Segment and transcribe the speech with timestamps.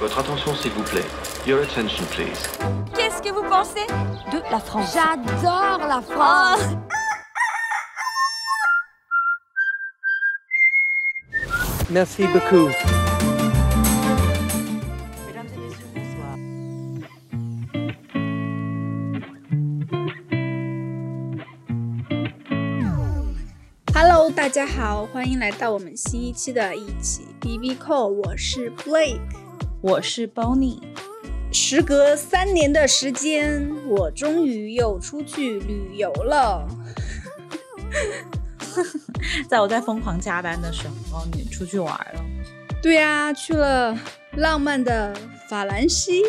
[0.00, 1.06] Votre attention, s'il vous plaît.
[1.46, 2.48] Your attention, please.
[2.94, 3.86] Qu'est-ce que vous pensez
[4.32, 6.76] de la France J'adore la France.
[11.90, 12.70] Merci beaucoup.
[15.26, 16.36] Mesdames et messieurs, bonsoir.
[23.94, 29.20] Hello，大家好，欢迎来到我们新一期的一起 BB Call，我是 Blake。
[29.87, 30.81] 我是 Bonnie，
[31.49, 36.67] 时隔三年的时间，我终于又出去旅游了。
[39.47, 42.25] 在我在疯狂加班的时候，你出去玩了。
[42.83, 43.97] 对呀、去了
[44.33, 45.15] 浪漫的
[45.47, 46.21] 法兰西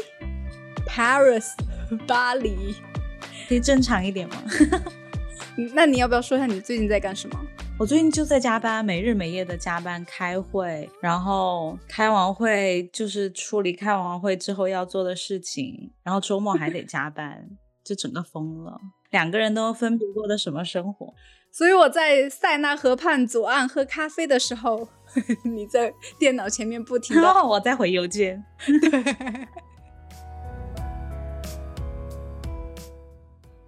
[0.87, 1.49] Paris
[2.07, 2.77] 巴黎。
[3.49, 4.37] 可以正常一点吗？
[5.75, 7.41] 那你要不要说一下你最近在干什么？
[7.81, 17.49] 我最近就在加班，没日没夜的加班开会，然后开完会就是处理开完会之后要做的事情，然后周末还得加班，
[17.85, 18.77] 就整个疯了。
[19.11, 21.15] 两个人都分别过的什么生活？
[21.53, 24.89] 所以我在塞纳河畔左岸喝咖啡的时候，
[25.47, 28.45] 你在电脑前面不停的 我再回邮件。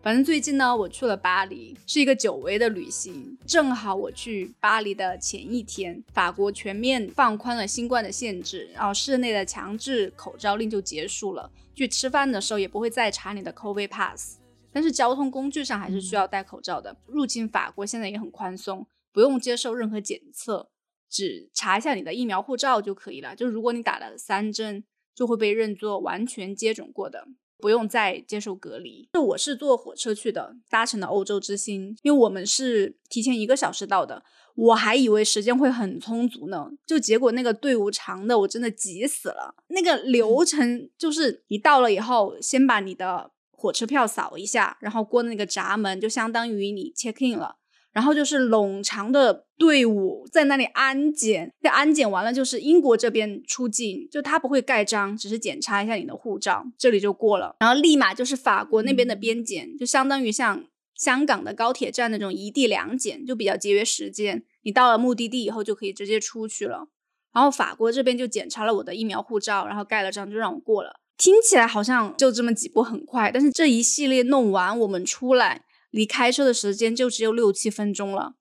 [0.03, 3.37] 反正最近呢，我去了巴黎，是一个久违的旅行。
[3.47, 11.51] 正好我去巴黎的前一天，法国全面放宽了新冠的限制，然后室内的强制口罩令就结束了。
[11.75, 14.39] 去吃饭的时候也不会再查你的 COVID pass，
[14.73, 16.97] 但是交通工具上还是需要戴口罩的。
[17.07, 20.71] 入境法国现在也很宽松，不用接受任何检测，
[21.11, 23.37] 只查一下你的疫苗护照就可以了。
[23.37, 24.83] 就如果你打了三针，
[25.15, 27.29] 就会被认作完全接种过的。
[27.61, 29.09] 不用再接受隔离。
[29.13, 34.23] 就我是坐火车去的，搭乘的欧洲之星，因为我们是提前一个小时到的，
[34.55, 39.55] 我还以为时间会很充足呢，就结果那个队伍长的，我真的急死了。
[39.69, 47.57] 那个流程就是你到了以后，先把你的火车票扫一下，然后过那个闸门，就相当于你 check in 了。
[47.93, 57.57] 然后就是冗长的队伍在那里安检，那安检完了就是英国这边出境，就他不会盖章，只是检查一下你的护照，这里就过了。
[57.61, 60.65] 然后立马就是法国那边的边检，就相当于像
[60.95, 64.45] 香港的高铁站那种一地两检，就比较节约时间。
[64.63, 66.89] 你到了目的地以后就可以直接出去了。
[67.33, 71.01] 然后法国这边就检查了我的疫苗护照，然后盖了章就让我过了。
[71.17, 75.65] 听起来好像就这么几步很快，但是这一系列弄完，我们出来。
[75.91, 78.35] 离开车的时间就只有六七分钟了，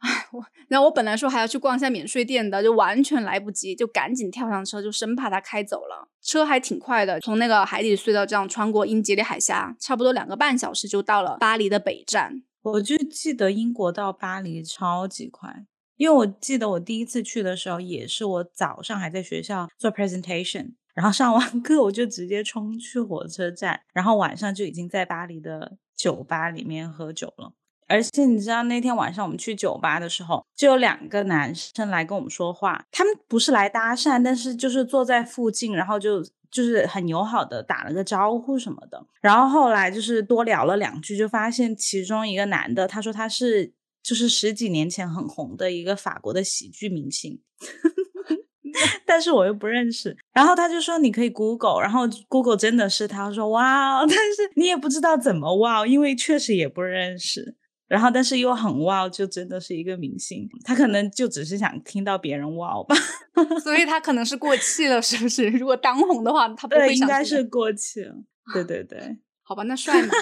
[0.00, 6.08] 唉，我，然后我本来说还要去逛一下免税店的，就完全来不及，就赶紧跳上车，就生怕它开走了。
[6.22, 12.42] 车还挺快的，从那个海底隧道这样穿过英吉利海峡，差不多两个半小时就到了巴黎的北站。
[12.62, 15.64] 我就记得英国到巴黎超级快，
[15.96, 20.72] 因为我记得我第一次去的时候，也是我早上还在学校做 presentation。
[20.92, 27.52] 然后上完课我就直接冲去火车站，然后晚上就已经在巴黎的酒吧里面喝酒了。
[27.86, 39.04] 而且你知道那天晚上我们去酒吧的时候，就有两个男生来跟我们说话，他们不是来搭讪，但是就是坐在附近，然后就就是很友好的打了个招呼什么的。
[39.20, 47.42] 然后后来就是多聊了两句，就发现其中一个男的，他说他是就是十几年前很红的一个法国的喜剧明星。
[49.04, 57.56] 但是我又不认识，然后他就说你可以 Google，然后 Google 真的是他说哇， 但是你也不知道怎么哇，因为确实也不认识，
[57.88, 62.94] 然后但是又很哇，就真的是一个明星，他可能就只是想听到别人哇吧，
[63.62, 65.48] 所以他可能是过气了，是不是？
[65.48, 68.14] 如果当红的话，他不会对，应该是过气了，
[68.54, 70.12] 对对对， 好吧，那帅吗？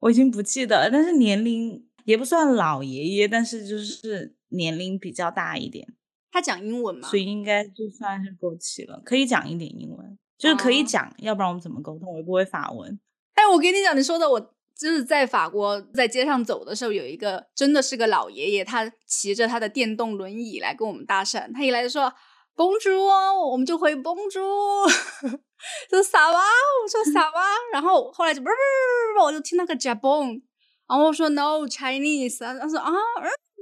[0.00, 5.88] 我已经不记得了，但是年龄也不算老爷爷，但是就是年龄比较大一点。
[6.30, 7.08] 他讲英文吗？
[7.08, 12.12] 所以应该就算是过期了，可以讲一点英文，就是可以讲，要不然我们怎么沟通？
[12.12, 12.98] 我也不会法文。
[13.34, 14.40] 哎，我跟你讲，你说的我
[14.78, 21.52] 就是在法国在街上走的时候，有一个真的是个老爷爷，他骑着他的电动轮椅来跟我们搭讪。
[21.52, 22.12] 他一来就说
[22.56, 24.88] Bonjour，我们就回 Bonjour，
[25.90, 26.38] 说啥哇？
[26.82, 27.46] 我说 啥哇？
[27.72, 30.40] 然后后来就不不不不，我就听那个 Japon，
[30.88, 32.92] 然后我说 No Chinese，他说啊，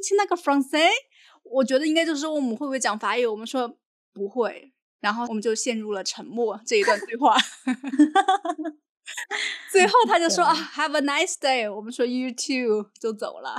[0.02, 0.90] 听那个 Francais。
[1.50, 3.26] 我觉得应该就是说我们会不会讲法语？
[3.26, 3.76] 我们说
[4.12, 7.36] 不会，然后我们就陷入了沉默这一段对话。
[9.72, 11.72] 最后他就说啊，Have a nice day。
[11.72, 13.56] 我们说 You too，就走了。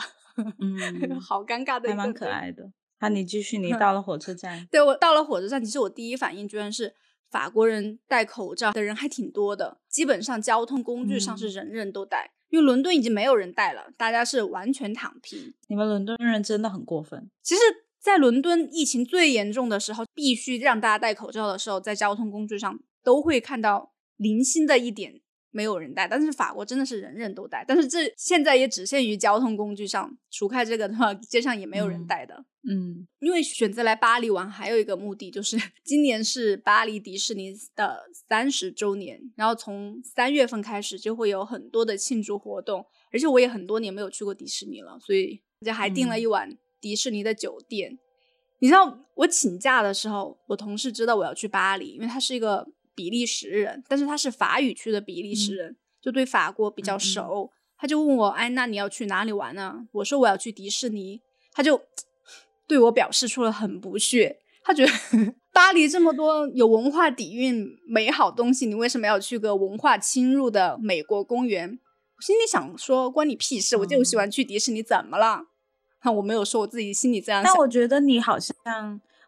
[0.59, 2.71] 嗯， 好尴尬的，还蛮可爱的。
[2.99, 4.67] 那你继续，你到了火车站。
[4.69, 6.93] 对我到了火车站，其实我第一反应居然是
[7.29, 12.31] 法国人戴口罩的人还挺多的，基本上交通工具上是人人都戴。
[12.49, 15.53] 因为伦敦已经没有人戴了，大家是完全躺平。
[15.67, 17.29] 你们伦敦人真的很过分。
[17.43, 17.61] 其实
[17.99, 26.07] 在伦敦疫情最严重的时候，必须让大家戴口罩的时候，在交通工具上都会看到零星的一点没有人戴。
[26.07, 32.45] 但是法国真的是人人都戴，但是这现在也只限于交通工具上，除开这个的话，街上也没有人戴的。
[32.69, 46.57] 嗯，因为选择来巴黎玩，还有一个目的就是 今年是巴黎迪士尼的三十周年，然后从三月份开始就会有很多的庆祝活动，而且我也很多年没有去过迪士尼了，所以就还订了一晚。
[46.81, 47.99] 迪士尼的酒店，
[48.59, 52.65] 你知道我请假的时候，我同事知道我要去巴黎，因为他是一个
[52.99, 57.49] 比利时人，但是他是法语区的比利时人，就对法国比较熟。
[57.77, 59.87] 他就问我，哎，那你要去哪里玩呢？
[59.93, 61.21] 我说我要去迪士尼，
[61.53, 61.81] 他就
[62.67, 64.91] 对我表示出了很不屑，他觉得
[65.53, 71.79] 巴黎这么多有文化底蕴、美好东西，你为什么要去个文化侵入的美国公园？
[72.17, 73.77] 我心里想说，关你屁事！
[73.77, 75.43] 我就喜欢去迪士尼，怎么了？
[76.03, 78.53] 那 我没有说我自己心里这样想，但我觉得你好像，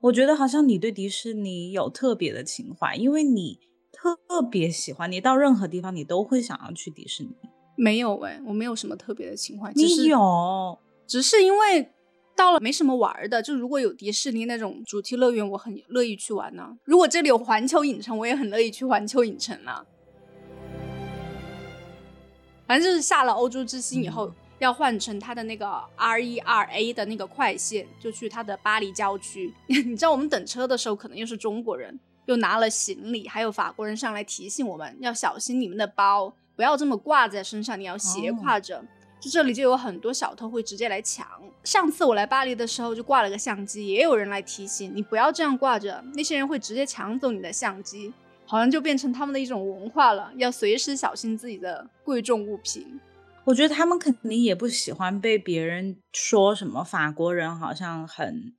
[0.02, 3.60] 我觉得好像你对迪士尼有特别的情怀，因为你
[3.92, 4.18] 特
[4.50, 7.30] 别喜欢，你到任何地方你都会想要去迪士尼。
[7.78, 9.72] 没有哎，我没有什么特别的情怀。
[9.76, 11.92] 你有，只是因为
[12.36, 16.76] 到了没什么玩的，就如果有迪士尼那种主题乐园，我很乐意去玩呢。
[16.84, 19.86] 如果这里有环球影城，我也很乐意去环球影城呢。
[22.66, 24.32] 反正就是下了欧洲之星以后。
[24.62, 29.52] 要换成他的那个 R E R A 的那个快线，就去他的巴黎郊区。
[29.66, 38.86] 你知道我们等车的时候，可能又是中国人，又拿了行李，还有法国人上来提醒我们要小心你们的包，不要这么挂在身上，你要斜挎着。
[39.20, 41.28] 就这里就有很多小偷会直接来抢。
[41.64, 48.14] 上次我来巴黎的时候就挂了个相机，也有人来提醒你不要这样挂着，那些人会直接抢走你的相机，
[48.46, 53.00] 好像就变成他们的一种文化了，要随时小心自己的贵重物品。
[53.52, 58.56] 我觉得他们肯定也不喜欢被别人说什么法国人好像很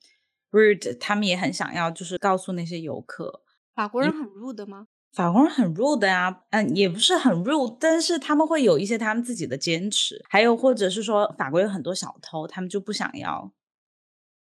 [0.50, 3.42] rude，他们也很想要就是告诉那些游客，
[3.74, 4.88] 法国人很 rude 吗？
[5.14, 13.50] 法国人很 rude 呀，嗯，也不是很 rude，但是他们会有一些他们自己的坚持，还有或者是说法国有很多小偷，他们就不想要。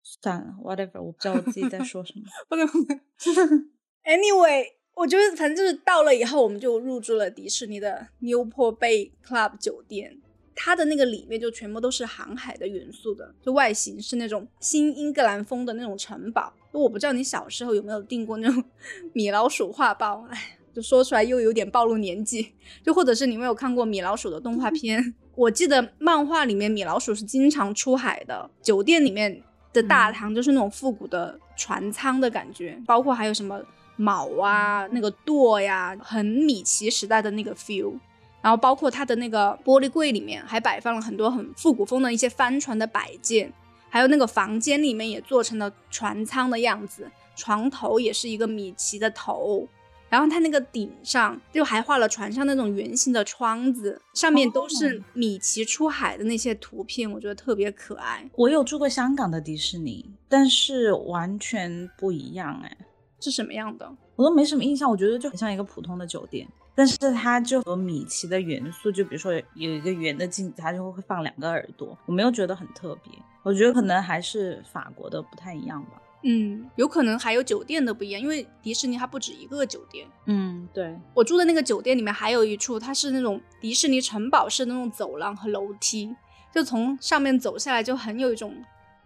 [0.05, 2.25] 算了，whatever，我不知道我自己在说什么。
[4.05, 10.21] Anyway，我觉得反正就是到了以后，我们就入住了迪士尼的 Newport Bay Club 酒店。
[10.61, 16.53] 它的那个里面就全部都是航海的元素的，就外形是那种新英格兰风的那种城堡。
[16.73, 18.63] 我不知道你小时候有没有订过那种
[19.15, 22.53] 米老鼠画报，哎，就说出来又有点暴露年纪。
[22.83, 25.15] 就或者是你没有看过米老鼠的动画片？
[25.37, 28.51] 我记得漫画里面米老鼠是经常出海的。
[28.61, 29.41] 酒店里面
[29.73, 33.61] 的大堂就是那种复古的船舱的感觉，包括还有什么
[33.97, 37.97] 卯啊、那个舵呀，很米奇时代的那个 feel。
[38.41, 43.53] 然后包括它的那个玻璃柜里面还摆放了很多很复古风的一些帆船的摆件，
[43.91, 49.67] 还有那个房间里面也做成了船舱的样子，床头也是一个米奇的头，
[50.09, 58.29] 然后它那个顶上就还画了船上那种圆形的窗子，上面都是米奇出海的那些图片，我觉得特别可爱。
[58.37, 62.77] 我有住过香港的迪士尼，但是完全不一样哎，
[63.21, 63.93] 是什么样的？
[64.15, 66.47] 我都没什么印象，我觉得就很像一个普通的酒店。
[66.79, 71.99] 但是它就和米奇的元素，就比如说有一个圆的镜子，它就会放两个耳朵。
[72.07, 76.01] 我没有觉得很特别，我觉得可能还是法国的不太一样吧。
[76.23, 80.07] 嗯，有可能还有酒店的不一样，因为迪士尼它不止一个酒店。
[80.27, 86.15] 嗯，对我住的那个酒店里面还有一处，它是那种迪士尼城堡式那种走廊和楼梯，
[86.55, 88.55] 就从上面走下来就很有一种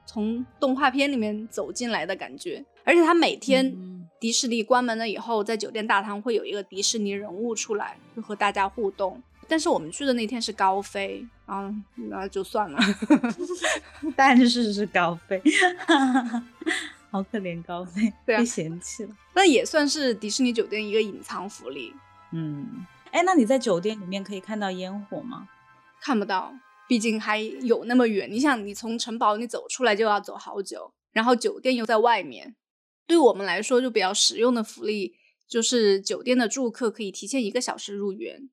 [0.05, 2.63] 从动画片里面走进来的感觉。
[2.85, 3.75] 而且它每天
[4.23, 9.21] 迪士尼关门了以后，在酒店大堂会有一个迪士尼人物出来，就和大家互动。
[9.49, 12.79] 但是我们去的那天是高飞，啊，那就算了。
[14.15, 15.43] 但是是高飞，
[17.11, 19.11] 好可怜高飞，被嫌弃了。
[19.35, 21.93] 那也算是迪士尼酒店一个隐藏福利。
[22.31, 25.49] 嗯，哎，那你在酒店里面可以看到烟火吗？
[26.01, 26.55] 看不到，
[26.87, 28.31] 毕竟还有那么远。
[28.31, 32.55] 你想，你从城堡你走出来就要走好久，然后酒店又在外面。
[33.07, 35.15] 对我们来说，就比较实用的福利
[35.49, 38.49] 就是酒店的住客可以提前一个小时入园，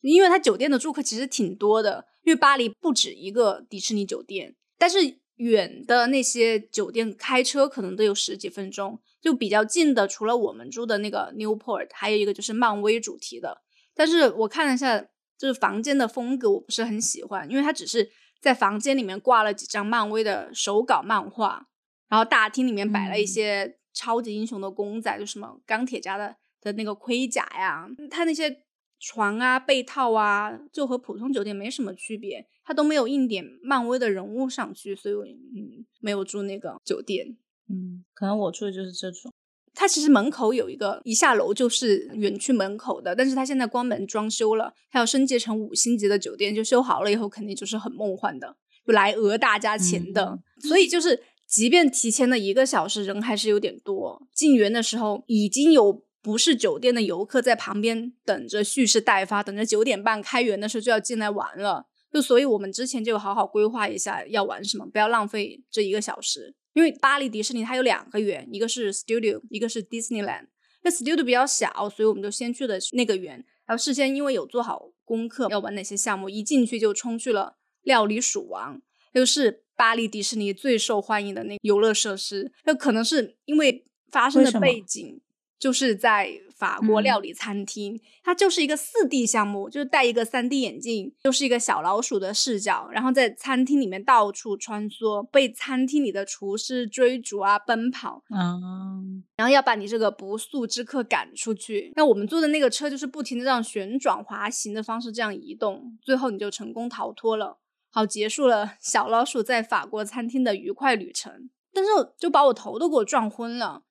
[0.00, 2.06] 因为它酒店的住客其实挺多的。
[2.22, 4.98] 因为巴黎不止一个迪士尼酒店，但是
[5.36, 13.62] 远的那些酒店开车可能都有十几分钟，就比较近的，除了我们住的那个 Newport，还有一个就是漫威主题的。
[13.94, 15.00] 但是我看了一下，
[15.38, 21.68] 就是房间的风格我不是很喜欢，因为它只是在房间里面挂了几张漫威的手稿漫画，
[22.08, 23.78] 然后大厅里面摆了一些。
[23.92, 28.64] 超级英雄的公仔，就什么钢铁侠的的那个盔甲呀，他那些
[28.98, 37.36] 床啊、被套啊，就和普通酒店没什么区别，他都没有印点漫威的人物上去，所以嗯，没有住那个酒店。
[37.68, 39.32] 嗯，可能我住的就是这种。
[39.72, 50.38] 它其实门口有一个，一下楼就是园区门口的，但是它现在关门装修了，它要升级成五星级的酒店，就修好了以后肯定就是很梦幻的，就来讹大家钱的。
[50.58, 54.28] 所以就是，即便提前了一个小时，人还是有点多。
[54.32, 61.86] 进园的时候已经有不是酒店的游客在旁边等着蓄势待发，等着九点半开园的时候就要进来玩了。
[62.12, 66.54] 就所以我们之前就好好规划一下要玩什么，不要浪费这一个小时。
[66.72, 70.46] 因为巴黎迪士尼它有两个园，一个是 Studio，一个是 Disneyland。
[70.82, 73.44] 那 Studio 比较小，所以我们就先去了那个园。
[73.66, 78.80] 然后事先因为有做好功课，要玩哪些项目，一进去就冲去了料理鼠王，
[79.12, 82.52] 又是巴黎迪士尼最受欢迎的那游乐设施。
[82.64, 85.20] 那可能是因为发生的背景。
[85.60, 101.92] 就是在法国料理餐厅，它就是一个四 D 项目，就是戴一个三 D 眼镜，就是一个小老鼠的视角，然后在餐厅里面到处穿梭，被餐厅里的厨师追逐啊，奔跑，嗯，然后要把你这个不速之客赶出去。
[101.94, 107.58] 那我们坐的那个车就是不停的这样旋转滑行的方式这样移动，最后你就成功逃脱了，
[107.90, 111.50] 好结束了小老鼠在法国餐厅的愉快旅程。
[111.72, 113.84] 但是就把我头都给我撞昏了。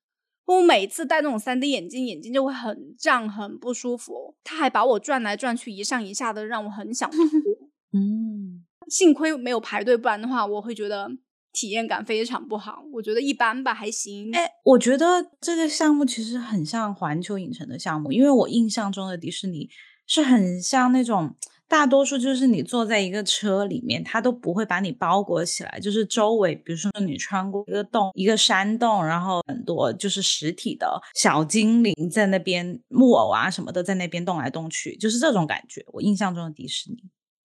[0.45, 4.35] 我每次戴那种三 D 眼镜，眼睛就会很胀，很不舒服。
[4.43, 7.17] 他还把我转来转去，一上一下的，让我很想吐。
[7.93, 11.09] 嗯，幸亏没有排队，不然的话，我会觉得
[11.53, 12.83] 体验感非常不好。
[12.93, 14.35] 我觉得一般吧，还行。
[14.35, 19.69] 哎，我觉得这个项目其实很像环球影城的项目，因为我印象中的迪士尼
[20.05, 21.35] 是很像那种。
[21.69, 35.85] 大多数就是你坐在一个车里面，它都不会把你包裹起来，就是周围，比如说你穿过一个洞、一个山洞，然后很多就是实体的小精灵在那边，木偶啊什么的在那边动来动去，就是这种感觉。
[35.93, 36.97] 我印象中的迪士尼，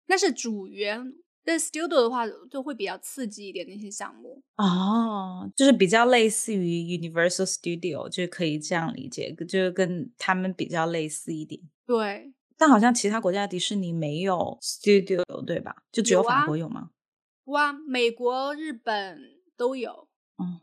[0.08, 1.14] 那是主园。
[1.46, 11.62] 但 studio 的话就会比较刺激一点，那些项目哦，就是比较类似于 Universal Studio，就可以这样理解，就是跟他们比较类似一点。
[11.86, 12.34] 对。
[12.58, 15.76] 但好像其他国家的迪士尼没有 studio，对吧？
[15.92, 16.90] 就只有法国有吗？
[17.46, 19.22] 哇，美国、日本
[19.56, 20.08] 都有。
[20.38, 20.60] 嗯，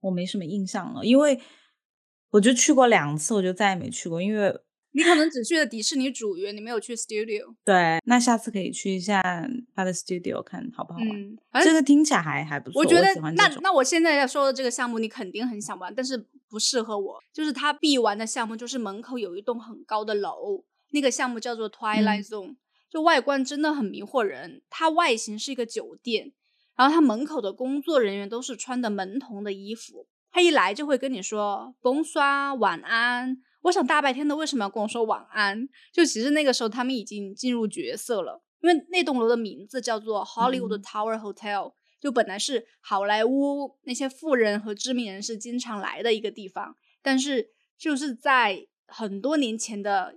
[0.00, 1.40] 我没什么印象了，因为
[2.30, 4.20] 我就去过两次，我就再也没去过。
[4.20, 4.60] 因为
[4.92, 7.54] 你可能只去了迪士尼主园，你没有去 studio。
[7.64, 9.22] 对，那下次可以去一下
[9.74, 11.08] 他的 studio，看好不好玩。
[11.08, 12.80] 嗯，这个听起来还还不错。
[12.80, 17.18] 我觉得那那我现在要说的这个项目，你肯定很想玩，但是不适合我。
[17.32, 20.64] 就是他必玩的项目，就是门口有一栋很高的楼。
[20.90, 22.56] 那个项目叫做 Twilight Zone，
[22.88, 24.62] 就外观真的很迷惑人。
[24.70, 26.32] 它外形是一个酒店，
[26.76, 30.06] 然后它门口的工作人员都是穿的门童的衣服。
[30.30, 33.38] 他一来就会跟你说 “Bonsoir”，晚安。
[33.62, 35.68] 我想大白天的为什么要跟我说晚安？
[35.92, 50.16] 就其实那个时候他们已经进入角色了，因为那栋楼的名字叫做 Hollywood Tower Hotel，就本来是好莱坞那些富人和知名人士经常来的一个地方，但是就是在很多年前的。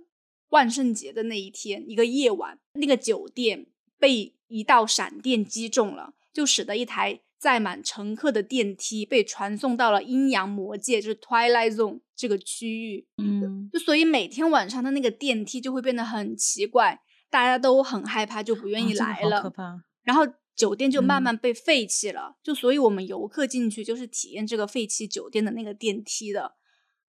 [0.52, 3.66] 万圣节的那一天，一个夜晚，那个酒店
[3.98, 13.06] 被一道闪电击中了，就使得一台载满乘客的电梯被传送到了阴阳魔界，就是 Twilight Zone 这个区域。
[13.16, 19.42] 嗯，就所以每天晚上的那个电梯就会变得很奇怪，大家都很害怕，就不愿意来了。
[19.42, 19.82] 可怕。
[20.02, 20.22] 然后
[20.54, 26.56] 酒店就慢慢被废弃了，就所以我们游客进去就是体验这个废弃酒店的那个电梯的。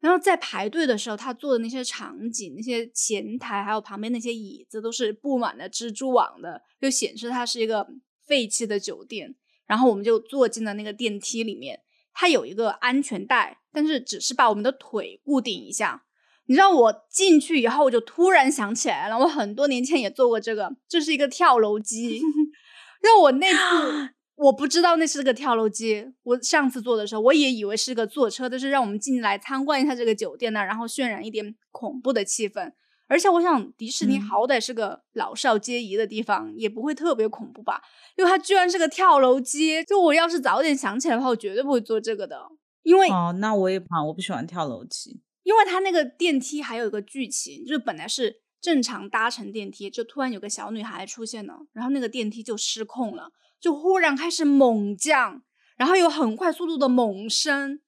[0.04, 7.88] 然后在排队的时候，他做的那些场景、那些前台，还有旁边那些椅子，都是布满了蜘蛛网的，就显示它是一个
[8.28, 9.34] 废弃的酒店。
[9.66, 11.80] 然后我们就坐进了那个电梯里面，
[12.14, 16.04] 它有一个安全带，但是只是把我们的腿固定一下。
[16.48, 22.20] 你知道我进去以后，我就突然想起来了，我很多年前也做过这个，这是一个跳楼机，
[23.02, 24.10] 让我那次。
[24.36, 26.14] 我不知道那是个跳楼机。
[26.24, 32.74] 我上次坐的时候，我也以为是个坐车，就是让我们进来参观一下这个酒店呢，然后渲染一点恐怖的气氛。
[33.08, 37.82] 而且我想，迪士尼好歹是个老少皆宜的地方，也不会特别恐怖吧？
[38.18, 39.84] 因为它居然是个跳楼机。
[39.84, 42.42] 就我要是早点想起来的话，我绝对不会坐这个的。
[42.82, 45.22] 因为哦，那我也怕，我不喜欢跳楼机。
[45.44, 53.30] 因为它那个电梯还有一个剧情，就是本来是正常搭乘电梯，就突然有个小女孩出现了，然后那个电梯就失控了。
[53.64, 55.42] 就忽然开始猛降，
[55.78, 57.80] 然后有很快速度的猛升，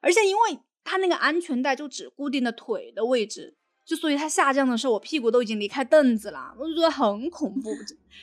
[0.00, 7.70] 而且因为它那个安全带就只固定的腿的位置，就所以它下降的时候，我屁股都已经离开凳子了，我就觉得很恐怖，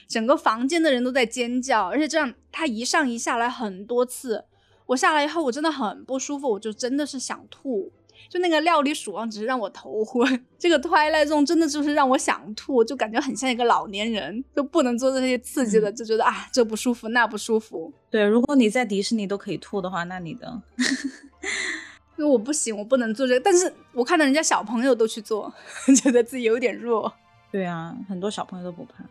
[0.08, 4.46] 整个房间的人都在尖叫，而且这样它一上一下来很多次，
[4.86, 7.91] 我下来以后我真的很不舒服，我就真的是想吐，
[8.29, 17.91] 就那个料理鼠王只是让我头昏，这个 Twilight Zone 真的就是让我想吐，就感觉很像一个老年人，就不能做这些刺激的，就觉得啊这不舒服那不舒服。
[18.09, 20.61] 对，如果你在迪士尼都可以吐的话，那你的。
[22.17, 25.51] 因为我不行，我不能做这个，但是我看到人家小朋友都去做，
[26.03, 27.11] 觉得自己有点弱。
[27.51, 29.03] 对啊，很多小朋友都不怕。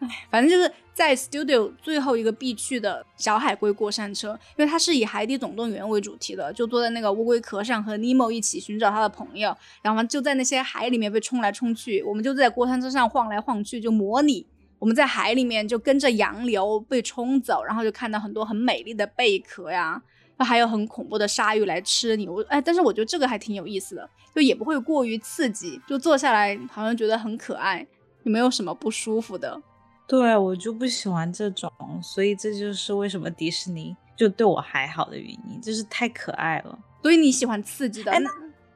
[0.00, 14.46] 哎，反正就是在 Studio 最后一个必去的小海龟过山车，因为它是以《海底总动员》为主题的，就坐在那个乌龟壳上和 Nemo 一起寻找他的朋友，然后就在那些海里面被冲来冲去，我们就在过山车上晃来晃去，就模拟
[14.78, 20.02] 我们在海里面就跟着洋流被冲走，然后就看到很多很美丽的贝壳呀，
[20.38, 22.26] 还有很恐怖的鲨鱼来吃你。
[22.26, 27.86] 我哎，但是我觉得这个还挺有意思的，就也不会过于刺激，就坐下来好像觉得很可爱，
[28.24, 29.60] 也没有什么不舒服的。
[30.10, 31.70] 对我就不喜欢这种，
[32.02, 36.76] 所以这就是为什么迪士尼就对我还好的原因，就是太可爱了。
[37.00, 38.12] 所以你喜欢刺激的，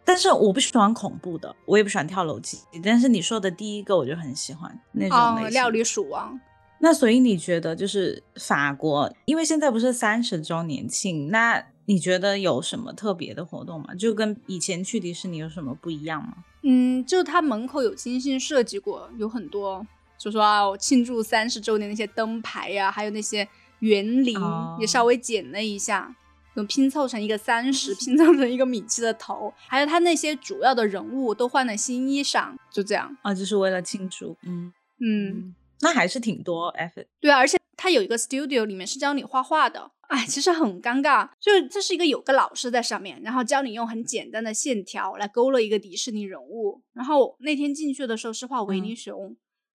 [0.04, 2.58] 但是我不喜欢恐怖的，我也不喜欢跳楼机。
[2.84, 5.50] 但是你说的第一个我就很喜欢那种。
[5.50, 6.38] 料理鼠王。
[6.78, 13.94] 那所以你觉得就是法国，因为现在不是三十周年庆，那你觉得有什么特别的活动吗？
[13.94, 16.34] 就跟以前去迪士尼有什么不一样吗？
[16.62, 19.86] 嗯，就它门口有精心设计过，有很多。
[20.18, 23.46] 就说啊，我庆祝三十周年那些灯牌呀，还有那些
[23.80, 24.34] 园林
[24.80, 26.14] 也稍微剪了一下，
[26.56, 33.14] 就拼凑成一个三十， 拼凑成一个米奇的头，还有他那些主要的人物都换了新衣裳，就这样。
[33.22, 37.06] 啊，就是为了庆祝，嗯嗯，那还是挺多 effort。
[37.20, 49.36] 对啊，而且他有一个 studio 里面是教你画画的，哎，其实很尴尬，就是这是一个有个老师在上面，然后教你用很简单的线条来勾勒一个迪士尼人物，然后那天进去的时候是画维尼熊。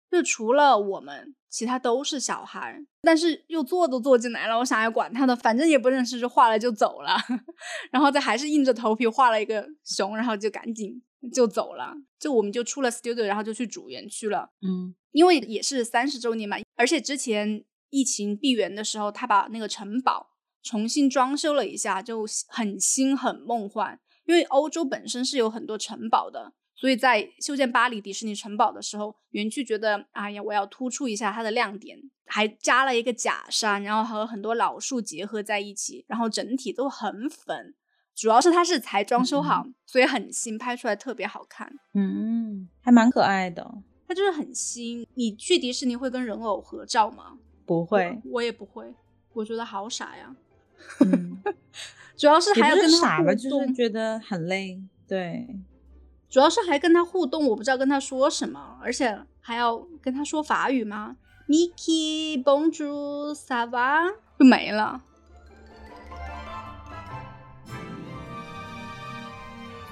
[0.09, 7.15] 就除了我们，其他都是小孩，但是又坐都坐进来了，我想要管他的，反正也不认识，就画了就走了，
[7.91, 11.01] 然后再还是硬着头皮画了一个熊，然后就赶紧
[11.33, 20.29] 就走了，就我们就出了 studio，然后就去主园区了，嗯，因为也是三十周年嘛，而且之前疫情闭园的时候，他把那个城堡
[20.63, 26.53] 重新装修了一下，就很新很梦幻，因为欧洲本身是有很多城堡的。
[26.79, 37.73] 所以在修建巴黎迪士尼城堡的时候，园区觉得，哎呀，我要突出一下它的亮点，还加了一个假山，然后和很多老树结合在一起，然后整体都很粉。
[38.15, 41.71] 主要是它是才装修好，所以很新，拍出来特别好看。
[41.93, 43.75] 嗯，还蛮可爱的。
[44.07, 45.05] 它就是很新。
[45.15, 47.37] 你去迪士尼会跟人偶合照吗？
[47.65, 48.93] 不会，我也不会。
[49.33, 50.35] 我觉得好傻呀。
[51.01, 51.41] 嗯，
[52.15, 54.79] 主要是还要跟他傻吧，就是觉得很累。
[55.07, 55.47] 对。
[56.29, 61.15] 主要是还跟他互动，我不知道跟他说什么，而且还要跟他说法语吗
[61.47, 64.13] ？Mickey Bonjour, ça va？
[64.37, 65.01] 就没了。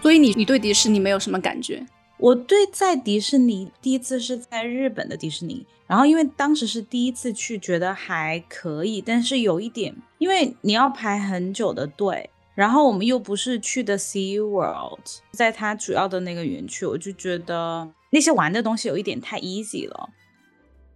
[0.02, 1.88] 所以你你对迪士尼没有什么感觉？
[2.18, 12.30] 我对在迪士尼第一次是在日本的迪士尼，然后因为当时是第一次去，觉得还可以，但是有一点，因为你要排很久的队。
[12.56, 20.10] 然后我们又不是去的 Sea World，在它主要的那个园区，我就觉得那些玩的东西有一点太 easy 了，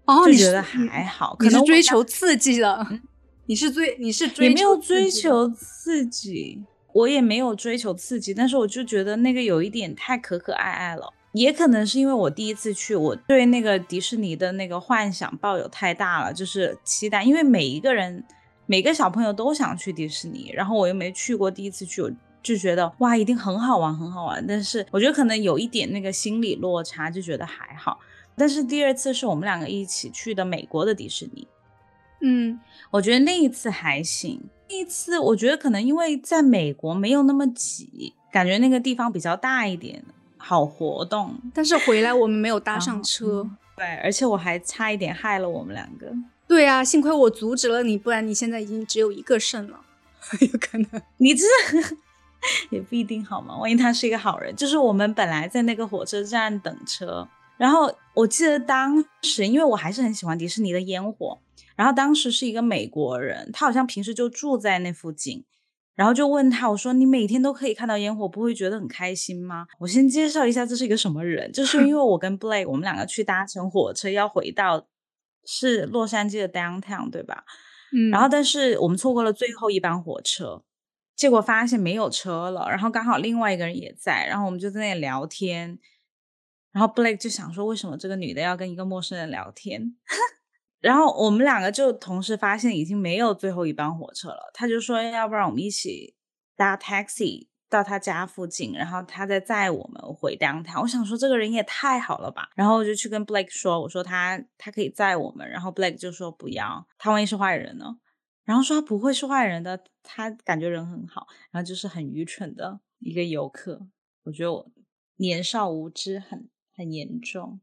[0.06, 1.36] 哦，就觉得还好。
[1.38, 2.88] 可能追求刺激的，
[3.48, 11.14] 你是追你是追也没有追求刺激，我也没有追求刺激，但是我就觉得那个有一点太可可爱爱了。
[11.34, 18.24] 也可能是因为我第一次去，我对那个迪士尼的那个幻想抱有太大了，就是期待，因为每一个人。
[18.70, 22.12] 每个小朋友都想去迪士尼，然后我又没去过，第一次去我
[22.44, 24.46] 就觉得哇，一定很好玩，很好玩。
[24.46, 28.00] 但是我觉得可能有一点那个心理落差，就觉得还好。
[28.36, 31.48] 但是第二次是我们两个一起去的美国的迪士尼，
[32.22, 32.60] 嗯，
[32.92, 34.40] 我觉得那一次还行。
[34.70, 40.04] 那一次我觉得可能因为在美国没有那么挤，感觉那个地方比较大一点，
[40.38, 41.34] 好活动。
[41.56, 46.14] 但是回来我们没有搭上车，对，而且我还差一点害了我们两个。
[46.50, 49.82] 对啊，幸亏我阻止了你，不然你现在已经只有一个肾了，
[50.42, 51.02] 有可能。
[51.18, 51.46] 你这
[52.72, 53.56] 也不一定好吗？
[53.56, 54.56] 万一他是一个好人。
[54.56, 61.40] 就是我们本来在那个火车站等车，然后我记得当时，因为我还是很喜欢迪士尼的烟火，
[61.76, 65.46] 然后当时是一个美国人，他好像平时就住在那附近，
[65.94, 69.68] 然后就问他，我说你每天都可以看到烟火，不会觉得很开心吗？
[69.78, 74.88] 我先介绍一下，这是一个什么人，就是因为我跟 Blake 我们两个去搭乘火车要回到。
[75.46, 77.44] 是洛杉矶的 downtown 对吧？
[77.92, 80.64] 嗯，然后但是我们错过了最后一班火车，
[81.16, 85.80] 结果发现没有车了，然后刚好另外一个人也在，然后我们就在那里聊天，
[86.72, 89.96] 然后 Blake 就想说，为什么这个女的要跟一个陌生人聊天？
[90.80, 96.16] 然后我们两个就同时发现已经没有最后一班火车了，他就说要不然我们一起
[96.56, 100.82] 搭 taxi 到他家附近，然后他再载我们回 downtown。
[100.82, 108.00] 我想说这个人也太好了吧，然后我就去跟 Blake 说，我说他他可以载我们，然后 Blake 就说不要，他万一是坏人呢？
[108.44, 113.88] 然后说他不会是坏人的，他感觉人很好，然后就是很愚蠢的一个游客。
[114.24, 114.72] 我觉得我
[115.18, 117.62] 年少无知很很严重。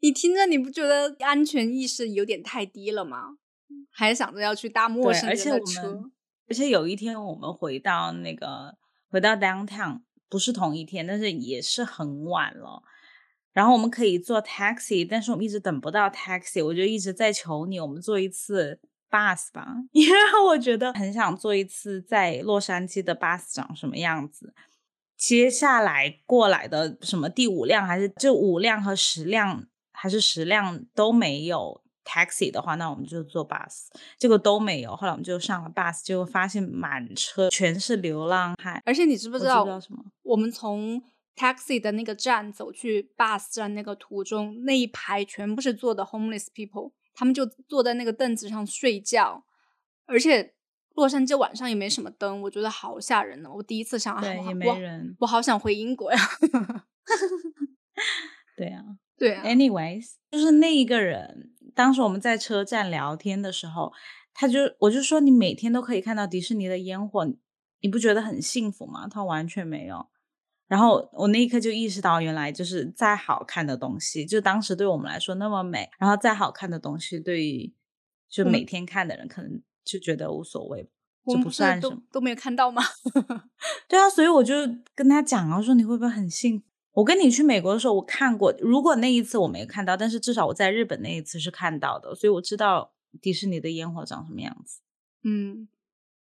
[0.00, 3.38] 你听着，你不觉得安全意识有点太低了吗？
[3.90, 6.12] 还想着要去搭陌生人而且我的车们，
[6.48, 8.76] 而且有一天我们回到那个
[9.10, 12.82] 回到 downtown，不是同一天，但是也是很晚了。
[13.52, 18.78] 然后我们可以坐 taxi，但是我们一直等不到 taxi，我就一直在求你，我们坐一次
[19.10, 24.54] bus 吧， 因为我觉得很想坐一次在洛杉矶的 bus 长什么样子。
[25.16, 33.88] 接下来过来的什么第五辆还是就五辆和十辆还是十辆都没有 taxi 的话，那我们就坐 bus。
[34.16, 38.82] 结果都没有，后来我们就上了 bus，结果发现满车全是流浪汉。
[38.86, 40.02] 而且你知不我知知道，什么？
[40.22, 41.02] 我们从
[41.36, 49.44] taxi 的那个站走去 bus 站那个途中，那一排全部是坐的 homeless people，他们就坐在那个凳子上睡觉，
[50.06, 50.54] 而且
[50.94, 53.50] 洛杉矶晚上也没什么灯，我觉得好吓人呢。
[53.52, 55.14] 我第一次想，啊对，也没人。
[55.20, 56.18] 我好想回英国呀。
[58.56, 58.82] 对啊。
[59.18, 63.92] 对啊，Anyways，就是那一个人，当时我们在车站聊天的时候，
[64.34, 67.24] 他就我就说你每天都可以看到迪士尼的烟火，
[67.82, 69.06] 你不觉得很幸福吗？
[69.06, 70.08] 他完全没有。
[70.66, 77.72] 然后我那一刻就意识到，原来就是再好看的东西，就当时对我们来说那么美，然后再好看的东西，对于
[78.28, 80.90] 就每天看的人可能就觉得无所谓，
[81.22, 82.02] 我们不算什都么。
[82.10, 82.82] 都没有看到吗？
[83.86, 84.54] 对啊，所以我就
[84.96, 86.66] 跟他讲啊，我说你会不会很幸福？
[86.98, 94.80] 我跟你去美国的时候，我看过，如果那一次我没看到，但是至少我在日本那一次是看到的，所以我知道迪士尼的烟火长什么样子。
[95.22, 95.68] 嗯，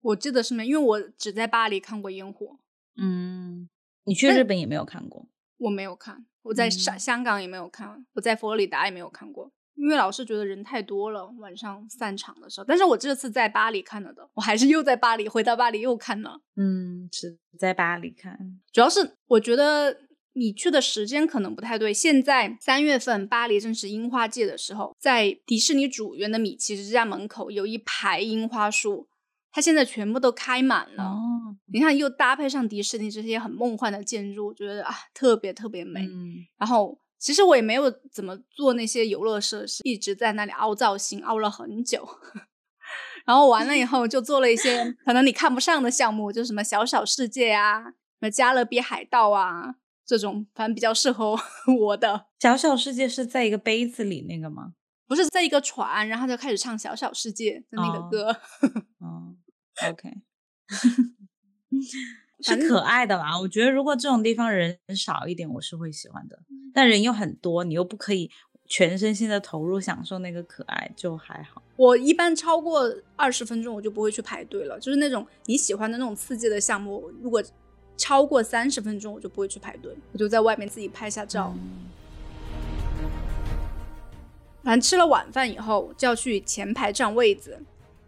[0.01, 2.59] 我记得是没，因为我只在巴黎看过烟火，
[2.97, 3.69] 嗯，
[4.05, 5.29] 你去日本也没有看过？
[5.59, 12.65] 我没有看，我在香、嗯香港也没有看，我在佛罗里达也没有看过，因为老是觉得人太多了，晚上散场的时候。
[12.65, 16.41] 但是我这次在巴黎看了的，我还是又在巴黎，回到巴黎又看了。
[16.57, 18.37] 嗯，是在巴黎看。
[18.73, 19.97] 主要是我觉得
[20.35, 21.95] 你去的时间可能不太对。
[21.95, 29.09] 现在三月份，巴黎正是樱花季的时候，在迪士尼主园的米奇之家门口有一排樱花树，
[29.53, 31.05] 它现在全部都开满了。
[31.05, 36.01] 哦，你看，又搭配上迪士尼这些很梦幻的建筑，我觉得啊，特别特别美。
[36.07, 42.07] 嗯然后其实我也没有怎么做那些游乐设施，一直在那里凹造型，凹了很久。
[43.25, 51.37] 然后完了以 后，就做了一些可能你看不上的项目，就什么小小世界啊，什么加勒比海盗啊这种，反正比较适合
[51.81, 52.27] 我 的。
[52.41, 54.75] 小小世界是在一个杯子里那个吗？
[55.07, 58.37] 不是在一个船，然后就开始唱《小小世界》的那个哦歌。
[59.01, 59.37] 哦
[59.91, 60.09] ，OK，
[62.41, 63.39] 是可爱的吧。
[63.39, 66.39] 我觉得如果这种地方人少一点，我是会喜欢的。
[66.73, 68.31] 但人又很多，你又不可以
[68.67, 71.63] 全身心的投入享受那个可爱，就还好。
[71.77, 72.83] 我一般超过
[73.15, 74.81] 二十分钟，我就不会去排队了。
[74.81, 77.43] 就是那种你喜欢的那种刺激的项目，如果
[77.97, 81.55] 超过三十分钟，我就不会去排队，我就在外面自己拍下照。
[81.57, 81.85] 嗯
[84.63, 87.61] 反正吃了晚饭以后就要去前排占位子。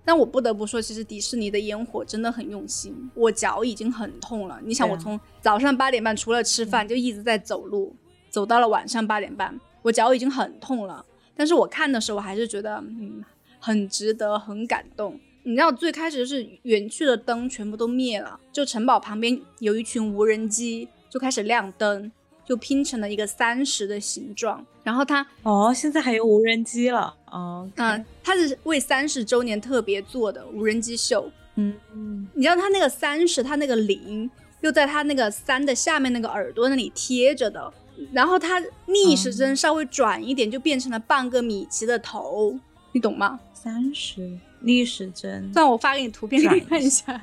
[0.07, 3.11] 但我不得不说，其实迪士尼的烟火真的很用心。
[3.12, 7.94] 我脚已经很痛了，你想，我从早上八点半除了吃饭，就一直在走路，
[8.31, 11.05] 走到了晚上八点半，我脚已经很痛了。
[11.37, 13.22] 但是我看的时候，我还是觉得，嗯，
[13.59, 15.20] 很值得，很感动。
[15.46, 22.11] 你知道，最开始就是园区的灯全部都灭了，就城堡旁边有一群无人机就开始亮灯，
[22.44, 24.66] 就拼成了一个三十的形状。
[24.82, 27.14] 然后它哦，现在还有无人机了。
[27.30, 31.30] 哦，嗯，它是为三十周年特别做的无人机秀。
[31.54, 34.28] 嗯嗯，你知道它那个三十，它那个零
[34.62, 37.72] 又在它那个三的下面那个耳朵那里贴着的，
[38.12, 42.59] 然后它逆时针稍微转一点，就变成了半个米奇的头，
[42.90, 43.38] 你懂吗？
[43.54, 45.52] 三十逆时针。
[45.52, 47.18] 算我发给你图片给你看一下。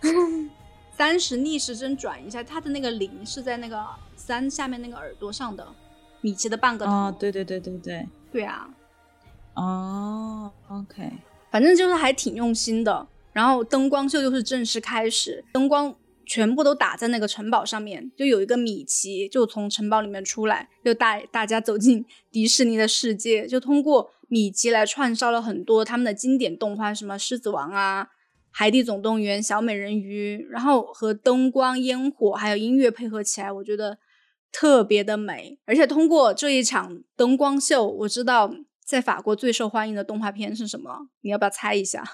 [0.96, 5.66] 三十逆时针转一下，它的那个零是在那个三下面那个耳朵上的
[6.20, 6.92] 米奇的半个头。
[6.92, 8.06] 哦，对对对对对。
[8.32, 8.68] 对啊，
[9.54, 11.10] 哦，OK。
[11.50, 13.06] 反正就是还挺用心的。
[13.32, 15.92] 然后灯光秀就是正式开始，灯光
[16.26, 28.08] 全部都打在那个城堡上面，就有一个米奇就从城堡里面出来，就带大家走进 迪士尼的世界，就通过米奇来串烧了很多他们的经典动画，什么狮子王啊、
[28.50, 33.98] 海底总动员、小美人鱼，然后和灯光、烟火还有音乐配合起来，我觉得
[34.50, 35.58] 特别的美。
[35.64, 41.08] 而且通过这一场灯光秀，我知道在法国最受欢迎的动画片是什么？
[41.22, 42.04] 你要不要猜一下？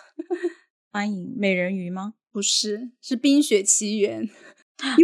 [0.92, 2.14] 欢迎美人鱼吗？
[2.33, 4.23] 不是，是《冰雪奇缘》。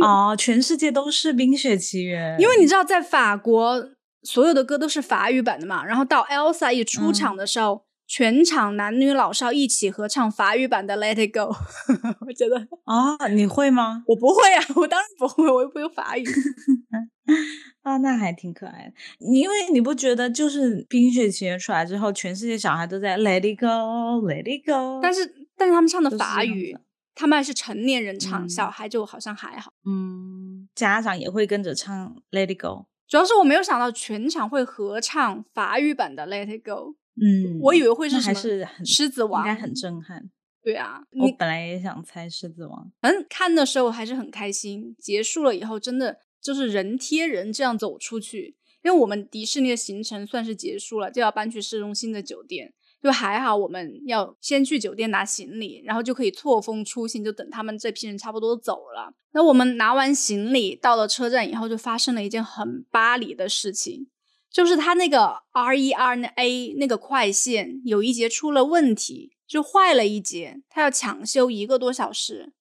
[0.03, 3.91] 哦，全世界都是《冰雪奇缘》，因为你知道，在法国
[4.23, 5.85] 所有的歌都是法语版的嘛。
[5.85, 11.53] 然后到 Elsa 一出场的时候，全场男女老少一起合唱法语版的《Let It Go
[12.27, 14.03] 》。我觉得啊，你会吗？
[14.07, 16.25] 我不会啊，我当然不会，我又不会法语。
[17.83, 18.93] 啊，那还挺可爱的。
[19.19, 25.01] 因为你不觉得，就是《冰雪奇缘》出来之后，全世界小孩都在 Let It Go，Let It Go。
[25.03, 26.75] 但是，但是他们唱的法语。
[27.16, 29.72] 他们还是成年人唱，小孩就好像还好。
[29.85, 32.68] 嗯，家长也会跟着唱《Let It Go》，
[33.09, 36.92] 主要是我没有想到全场会合唱法语版的《Let It Go》。
[37.18, 40.31] 嗯，我以为会是还是很狮子王，应该很震撼。
[40.62, 42.92] 对啊，我本来也想猜狮子王。
[43.00, 44.94] 反正，看的时候还是很开心。
[44.98, 52.74] 结束了以后，真的就是人贴人这样走出去，因为我们迪士尼的行程算是结束了，就要搬去市中心的酒店。
[53.07, 59.14] 就还好，我们要先去酒店拿行李，然后就可以错峰出行，就等他们这批人差不多走了。
[59.31, 64.09] 那我们拿完行李到了车站以后，就发生了一件很巴黎的事情，
[64.51, 72.55] 就是他那个 R E R A 那个快线有一节出了问题，就坏了一节，他要抢修一个多小时。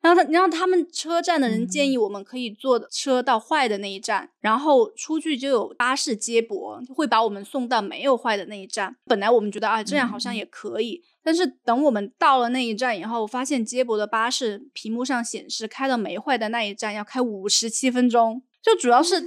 [0.00, 8.96] 然后他，然后他们车站的人建议我们可以坐车到坏的那一站，然后出去就有巴士接驳，会把我们送到没有坏的那一站。
[9.04, 19.22] 本来我们觉得啊，这样好像也可以，但是等我们到了那一站以后，发现接驳的巴士屏幕上显示开到没坏的那一站要开五十七分钟，就主要是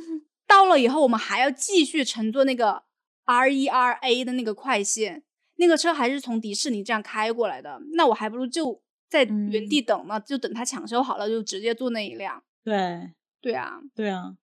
[0.47, 2.81] 到了以后，我们还要继续乘坐那个
[3.25, 5.23] R E R A 的那个快线，
[5.57, 8.81] 那个车还是从迪士尼站开过来的，那我还不如就。
[9.13, 12.41] 在原地等呢，就等他抢修好了，就直接坐那一辆。
[12.63, 14.33] 对，对啊，对啊。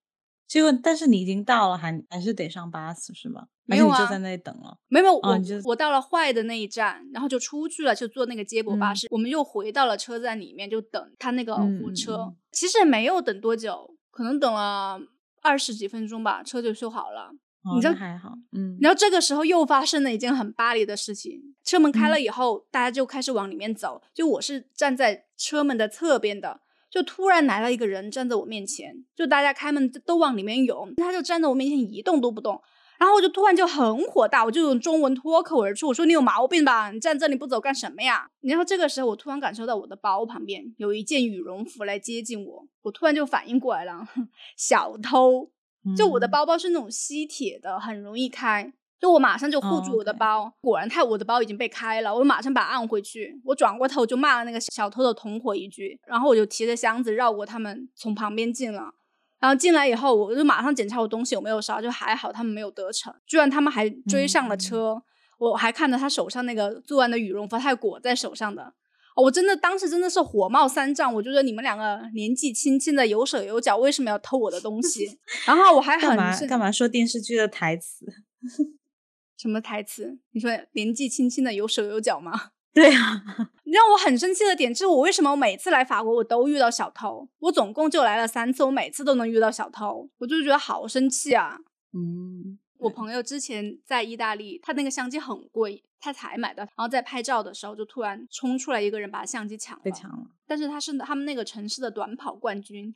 [0.47, 3.49] 结果，但是你已经到了，还还是得上巴士是吗？
[3.65, 4.79] 没有啊，就在那里等了。
[4.87, 9.09] 没有，我我到了坏的那一站，然后就出去了，就坐那个接驳巴士。
[9.11, 12.33] 我们又回到了车站里面，就等他那个火车。
[12.53, 15.01] 其实没有等多久，可能等了
[15.43, 17.33] 二十几分钟吧，车就修好了。
[17.75, 18.79] 你知道还好，嗯。
[18.81, 24.01] 然后这个时候又发生了一件很巴黎的事情，车门开了以后，大家就开始往里面走。
[24.15, 32.61] 就我是站在车门的侧边的，就突然来了一个人站在我面前，就大家开门都往里面涌，他就站在我面前一动都不动。
[32.99, 36.91] 然后我就突然就很火大，我就用中文脱口而出，我说你有毛病吧？
[36.91, 38.29] 你站这里不走干什么呀？
[38.43, 44.07] 然后这个时候我突然感受到我的包旁边有一件羽绒服来接近我，我突然就反应过来了，
[44.57, 45.51] 小偷。
[45.97, 48.73] 就我的包包是那种吸铁的，很容易开。
[49.01, 53.41] 就我马上就护住我的包，果然他我的包已经被开了，我马上把它按回去。
[53.47, 58.93] 我转过头就骂了那个小偷的同伙一句，然后我就提着箱子绕过他们，从旁边进了。
[59.39, 63.11] 然后进来以后，我就马上检查我东西有没有烧，就还好他们没有得逞。
[63.27, 65.03] 居然他们还追上了车，
[65.39, 68.75] 我还看到他手上那个作案的羽绒服，他还裹在手上的。
[69.17, 75.19] 我真的当时真的是火冒三丈，我觉得你们两个年纪轻轻的有手有脚，为什么要偷我的东西？
[75.47, 78.07] 然后我还很干嘛干嘛说电视剧的台词？
[79.37, 80.19] 什么台词？
[80.33, 82.51] 你说年纪轻轻的有手有脚吗？
[82.73, 83.23] 对啊，
[83.65, 87.29] 让我很生气的点就是我为什么我每次来法国我都遇到小偷？
[87.41, 91.59] 我总共就来了三次，我每次都能遇到小偷，我就觉得好生气啊！
[91.93, 92.59] 嗯。
[92.81, 96.63] 我朋友之前在意大利，他那个相机很贵，他才买的。
[96.63, 99.83] 然后在拍照的时候，就突然冲出来一个人把相机抢了。
[99.85, 100.27] 被抢了。
[100.47, 102.95] 但是他是他们那个城市的短跑冠军，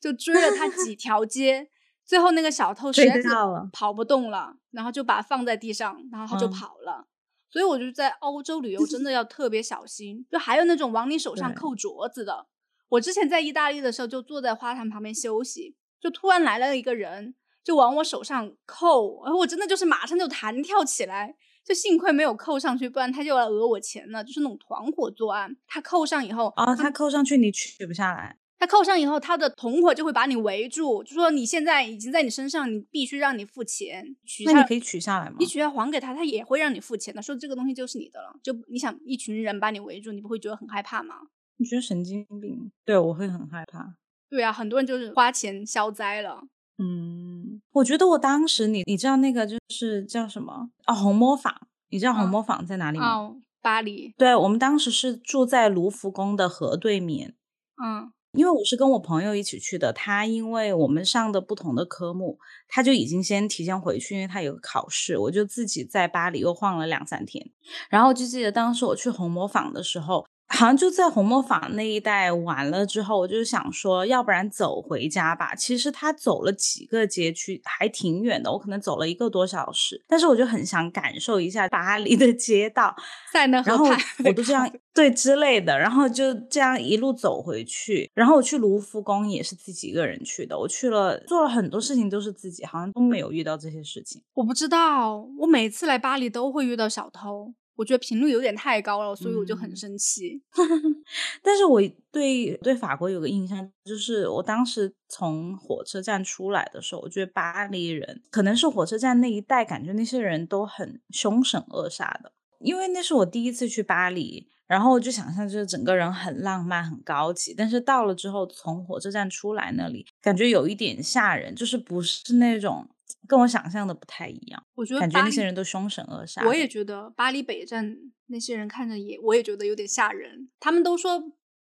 [0.00, 1.68] 就追了他几条街，
[2.04, 3.28] 最后那个小偷实在是
[3.72, 7.08] 跑不动了，然后就把它放在地上，然后他就跑了。
[7.48, 10.26] 所以我就在欧洲旅游真的 要特别小心。
[10.30, 12.46] 就还有那种往你手上扣镯子的。
[12.88, 17.34] 我之前在意大利的时候，就坐在花坛旁边休息，就突然来了一个人。
[17.66, 24.22] 就往我手上扣，然后我真的就是马上就弹跳起来，就幸亏没有扣上去，不然他就要讹我钱了。
[24.22, 34.44] 就是那种团伙作案，他扣上以后，哦，他扣上去你取不下来，他扣上以后，他的同伙就会把你围住，就说你现在已经在你身上，你必须让你付钱取。
[34.44, 35.34] 那你可以取下来吗？
[35.40, 38.38] 你取下还给他，他也会让你付钱的，说这个东西就是你的了。
[38.44, 41.16] 就你想一群人把你围住，你不会觉得很害怕吗？
[41.56, 42.70] 你觉得神经病？
[42.84, 43.96] 对，我会很害怕。
[44.30, 46.40] 对啊，很多人就是花钱消灾了。
[46.78, 51.54] 嗯，我觉得我当时你你知道那个就是叫什么哦，红磨坊，
[51.90, 53.16] 你知道红磨坊在哪里吗？
[53.16, 54.12] 哦，巴黎。
[54.18, 57.34] 对，我们当时是住在卢浮宫的河对面。
[57.82, 67.50] 嗯，因为我是跟我朋友一起去的，他因为我们上的不同的科目，他就已经先提前回去，因为他有个考试，我就自己在巴黎又晃了两三天。
[67.88, 75.54] 然后就记得当时我去红磨坊的时候，好像就在红磨坊那一带完了之后，我就想说，要不然走回家吧。
[75.54, 80.02] 其实他走了几个街区，还挺远的，我可能走了一个多小时。
[80.06, 82.94] 但是我就很想感受一下巴黎的街道，
[83.32, 88.10] 塞纳河然后畔我都这样对之类的，然后就这样一路走回去。
[88.14, 94.22] 然后我去卢浮宫也是自己一个人去的，我去了做了很多事情都是自己，好像都没有遇到这些事情。
[94.34, 100.42] 我不知道，我每次来巴黎都会遇到小偷，我觉得频率有点太高了，所以我就很嗯生气。
[101.42, 112.32] 但是我对对法国有个印象，就是我当时从火车站出来的时候，我觉得巴黎人可能是火车站那一带，感觉那些人都很凶神恶煞的。
[112.60, 122.88] 因为那是我第一次去巴黎，然后我就想象就是整个人很浪漫、很高级，但是到了之后，从火车站出来那里，感觉有一点吓人，就是不是那种
[123.26, 126.46] 跟我想象的不太一样，我觉得感觉那些人都凶神恶煞。
[126.46, 130.48] 我也觉得巴黎北站那些人看着也，我也觉得有点吓人。
[130.60, 131.22] 他们都说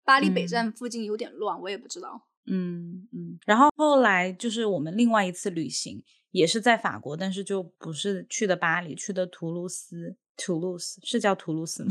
[0.05, 2.29] 巴黎北嗯站附近有点乱，我也不知道。
[2.47, 10.17] 嗯嗯，然后后来就是我们另外一次旅行，也是在法国，但是就不是去的巴黎，去的图卢斯。
[10.43, 11.91] 图卢斯是叫图卢斯吗？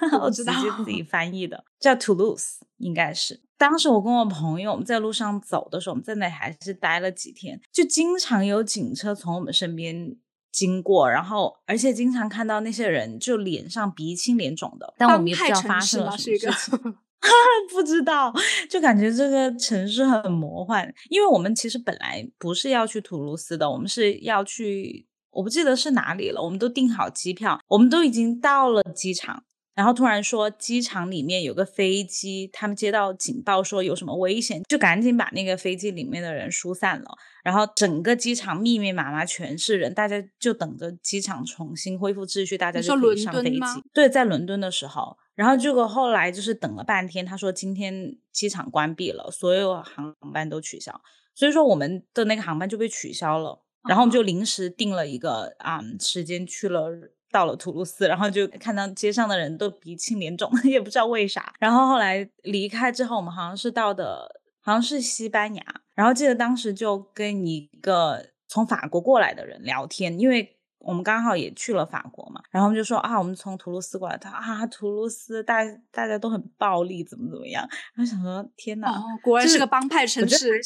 [0.20, 3.42] 我知道接自己翻译的，叫 Toulouse，应该是。
[3.56, 10.16] 当时我跟我朋友我们在路上走的时候，我们在那里还是待了几天，就经常有警车从我们身边
[10.52, 16.16] 经过，然后而且经常看到那些人就脸上鼻青脸肿的，但我们也不知道发生了吗？
[16.16, 16.96] 什是一个么事情。
[17.72, 18.30] 不知道，
[18.68, 20.92] 就感觉这个城市很魔幻。
[21.08, 26.42] 因为我们其实本来不是要去图卢斯的，我们是要去，我不记得是哪里了。
[26.42, 29.42] 我们都订好机票，我们都已经到了机场，
[29.74, 37.06] 然后突然说机场里面有个飞机，他们接到警报说有什么危险，就赶紧把那个飞机里面的人疏散了。
[37.42, 43.60] 然后整个机场密密麻麻全是人，大家就等着机场重新恢复秩序，大家就可以上飞机。
[43.92, 51.00] 对，在伦敦的时候，然后结果后来就是等了半天，他说今天机场关闭了，所有航班都取消，
[51.34, 53.60] 所以说我们的那个航班就被取消了。
[53.88, 57.10] 然后我们就临时定了一个啊、时间去了。
[57.34, 61.52] 到了吐鲁斯，然后就看到街上的人都鼻青脸肿， 也不知道为啥。
[61.58, 65.64] 然后后来离开之后，我们好像是到的，好像是西班牙。
[65.96, 72.40] 然后记得当时就跟一个从法国过来的人聊天，因为我们刚好也去了法国嘛。
[72.52, 77.68] 然后我们就说啊，我们从图卢斯过来，他啊，图卢斯大大家都很暴力，怎么怎么样。
[77.96, 80.60] 然后想说天哪，哦，果然就是是个帮派城市。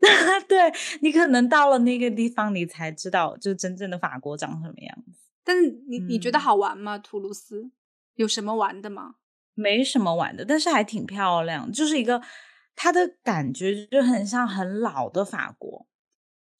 [0.48, 5.23] 对你可能到了那个地方，你才知道就真正的法国长什么样子。
[5.44, 6.96] 但是你你觉得嗯好玩吗？
[6.98, 7.70] 图卢斯
[8.14, 9.16] 有什么玩的吗？
[9.54, 12.22] 没什么玩的，但是还挺漂亮，就是一个
[12.74, 15.86] 它的感觉就很像很老的法国。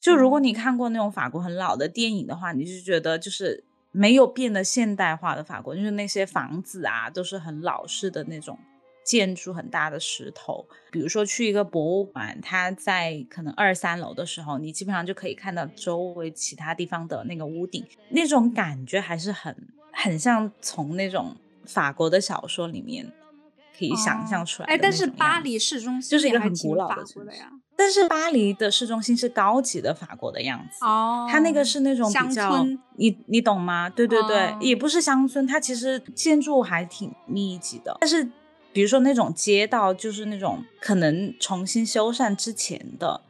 [0.00, 8.58] 就如果你看过那种法国很老的电影的话，你就觉得就是没有变得现代化的法国，就是那些房子啊都是很老式的那种
[9.04, 10.66] 建筑，很大的石头。
[10.90, 19.54] 比如说去一个博物馆，它在可能二三楼的时候，你基本上就可以看到周围其他地方的那个屋顶，那种感觉还是很
[19.92, 21.36] 很像从那种
[21.66, 23.12] 法国的小说里面
[23.78, 24.78] 可以想象出来的哎。
[24.78, 27.50] 但是巴黎市中心就是一个很古老的法国城市的呀。
[27.76, 30.84] 但是巴黎的市中心是高级的法国的样子。
[30.84, 33.90] 哦，它那个是那种乡比较村，你你懂吗？
[33.90, 37.98] 对对对，哦也不是乡村，它其实建筑还挺密集的。
[38.00, 38.30] 但是
[38.74, 43.22] 比如说那种街道，就是那种可能重新修缮之前的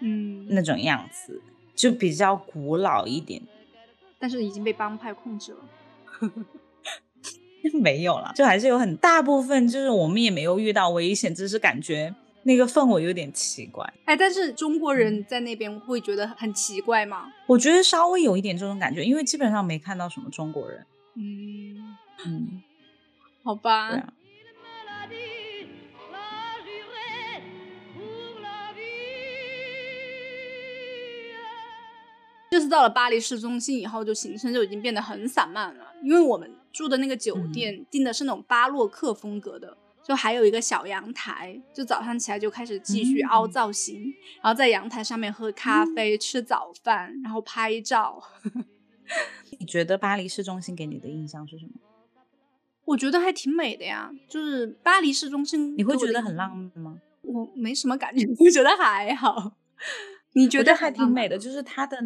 [0.00, 1.42] 嗯，那种样子，
[1.74, 3.42] 就比较古老一点。
[4.20, 5.58] 但是已经被帮派控制了。
[7.82, 12.14] 没有了，就还是有很大部分，就是我们也没有遇到危险，只是感觉
[12.44, 13.92] 那个氛围有点奇怪。
[14.04, 17.32] 哎，但是中国嗯人在那边会觉得很奇怪吗？
[17.48, 20.86] 我觉得稍微有一点这种感觉，因为基本上没看到什么中国人。
[21.16, 22.62] 嗯，嗯，
[23.42, 23.90] 好吧。
[23.90, 24.12] 对啊。
[32.50, 48.22] 这次到了巴黎市中心以后，就行程就已经变得很散漫了，因为我们住的那个酒嗯店订的是那种巴洛克风格的，就还有一个小阳台，就早上起来就开始继续凹嗯造型，然后在阳台上面喝咖啡、吃早饭，然后拍照。
[49.58, 51.72] 你觉得巴黎市中心给你的印象是什么？
[52.86, 56.56] 我觉得还挺美的呀，就是巴黎市中心，你会觉得很浪？
[56.56, 56.98] 漫吗？
[57.22, 59.52] 我没什么感觉， 我觉得还好。
[60.32, 61.96] 你觉得还挺美的，就是它的，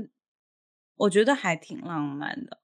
[0.97, 2.59] 我觉得还挺浪漫的，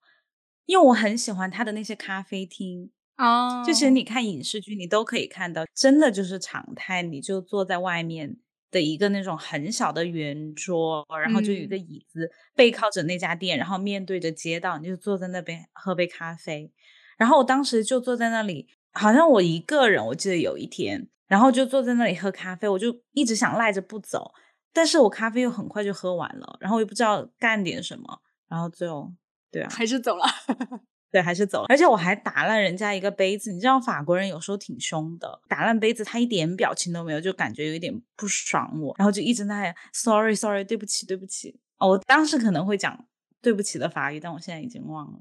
[0.66, 2.90] 因为我很喜欢他的那些咖啡厅。
[3.16, 8.36] 哦，就其实你看影视剧，你都可以看到，真的就是常态，你就坐在外面
[8.70, 16.72] 的一个那种很小的圆桌，然后就有一个嗯椅子、背靠着那家店，然后面对着街道，你就坐在那边喝杯咖啡。
[17.16, 24.30] 然后我当时就坐在那里，好像我一个人，我记得有一天，然后就坐在那里喝咖啡，我就一直想赖着不走，
[24.72, 29.12] 但是我咖啡又很快就喝完了，然后我又不知道干点什么，然后最后，
[29.50, 30.24] 对啊，还是走了。
[31.10, 33.50] 对，还是走了，而且我还打烂人家一个杯子。
[33.50, 41.58] 你知道法国人有时候挺凶的，打烂杯子他一点表情都没有，就感觉有一点不爽我，然后就一直在 sorry sorry 对不起对不起。
[41.78, 43.06] 哦，我当时可能会讲
[43.40, 45.20] 对不起的法语，但我现在已经忘了。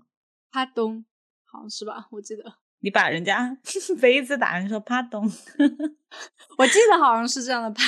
[0.52, 1.06] 哈东，
[1.45, 2.10] 好像是吧？
[2.12, 2.43] 我记得
[2.80, 3.57] 你把人家
[4.01, 5.23] 杯子打成说帕东，
[6.57, 7.82] 我记得好像是这样的吧？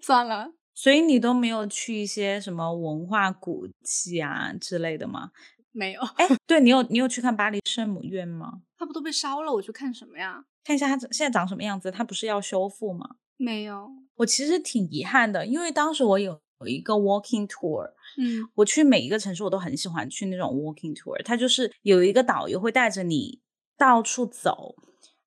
[0.00, 5.30] 算了，所以你都没有去一些什么文化古迹啊之类的吗？
[5.72, 8.62] 没有，哎，对你有你有去看巴黎圣母院吗？
[8.78, 9.52] 它不都被烧了？
[9.52, 10.44] 我去看什么呀？
[10.64, 11.90] 看一下它现在长什么样子？
[11.90, 13.16] 它不是要修复吗？
[13.36, 23.40] 没有，我其实挺遗憾的，因为当时我有有一个 walking tour，嗯，我去每一个城市我都很喜欢去那种 walking tour，它就是有一个导游会带着你
[23.80, 24.76] 到处走。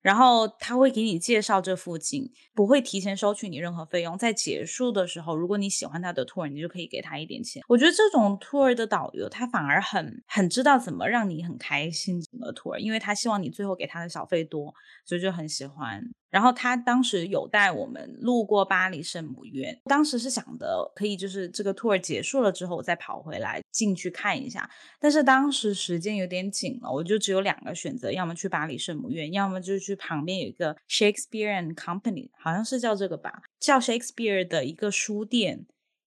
[0.00, 4.18] 然后他会给你介绍这附近，不会提前收取你任何费用。
[4.18, 7.62] 在结束的时候，如果你喜欢他的 tour，你就可以给他一点钱。
[7.68, 14.74] 我觉得这种 tour 的导游，他反而很很知道怎么让你很开心整个 tour，因为他希望你最后给他的小费多，
[15.06, 16.04] 所以就很喜欢。
[16.34, 24.68] 然后他当时有带我们路过巴黎圣母院，当时是想的可以就是这个 tour 结束了之后我再跑回来进去看一下，
[24.98, 35.66] 但是当时时间有点紧了，我就只有两个选择，要么去巴黎圣母院，要么就去旁边有一个 Shakespeare and Company，好像是叫这个吧，叫 Shakespeare 的一个书店。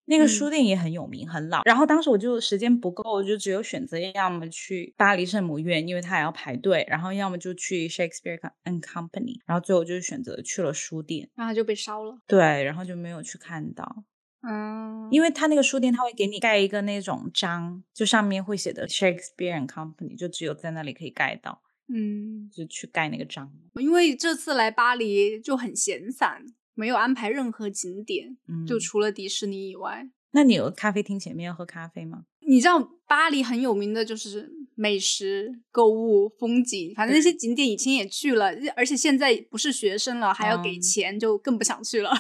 [0.10, 1.62] 那个书店也很有名，很老。
[1.66, 9.41] 然后当时我就时间不够，我就只有选择要么去巴黎圣母院，因为它还要排队；然后要么就去 Shakespeare and Company。
[9.45, 12.18] 然后最后就选择去了书店，然后就被烧了。
[12.26, 14.05] 对，然后就没有去看到。
[14.47, 21.62] 嗯，因为他那个书店，他会给你盖一个那种章，就上面会写的 Shakespeare and Company，就只有在那里可以盖到。
[21.93, 23.51] 嗯，就去盖那个章。
[23.76, 26.45] 因为这次来巴黎就很闲散。
[26.78, 30.08] 没有安排任何景点，就除了迪士尼以外。
[30.32, 32.26] 那你有咖啡厅前面要喝咖啡吗？
[32.48, 42.12] 你知道巴黎很有名的就是美食、购物、风景，反正那些景点以前也去了，而且现在不是学生了，还要给钱，就更不想去了。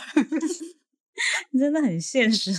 [1.51, 2.51] 你真的很现实。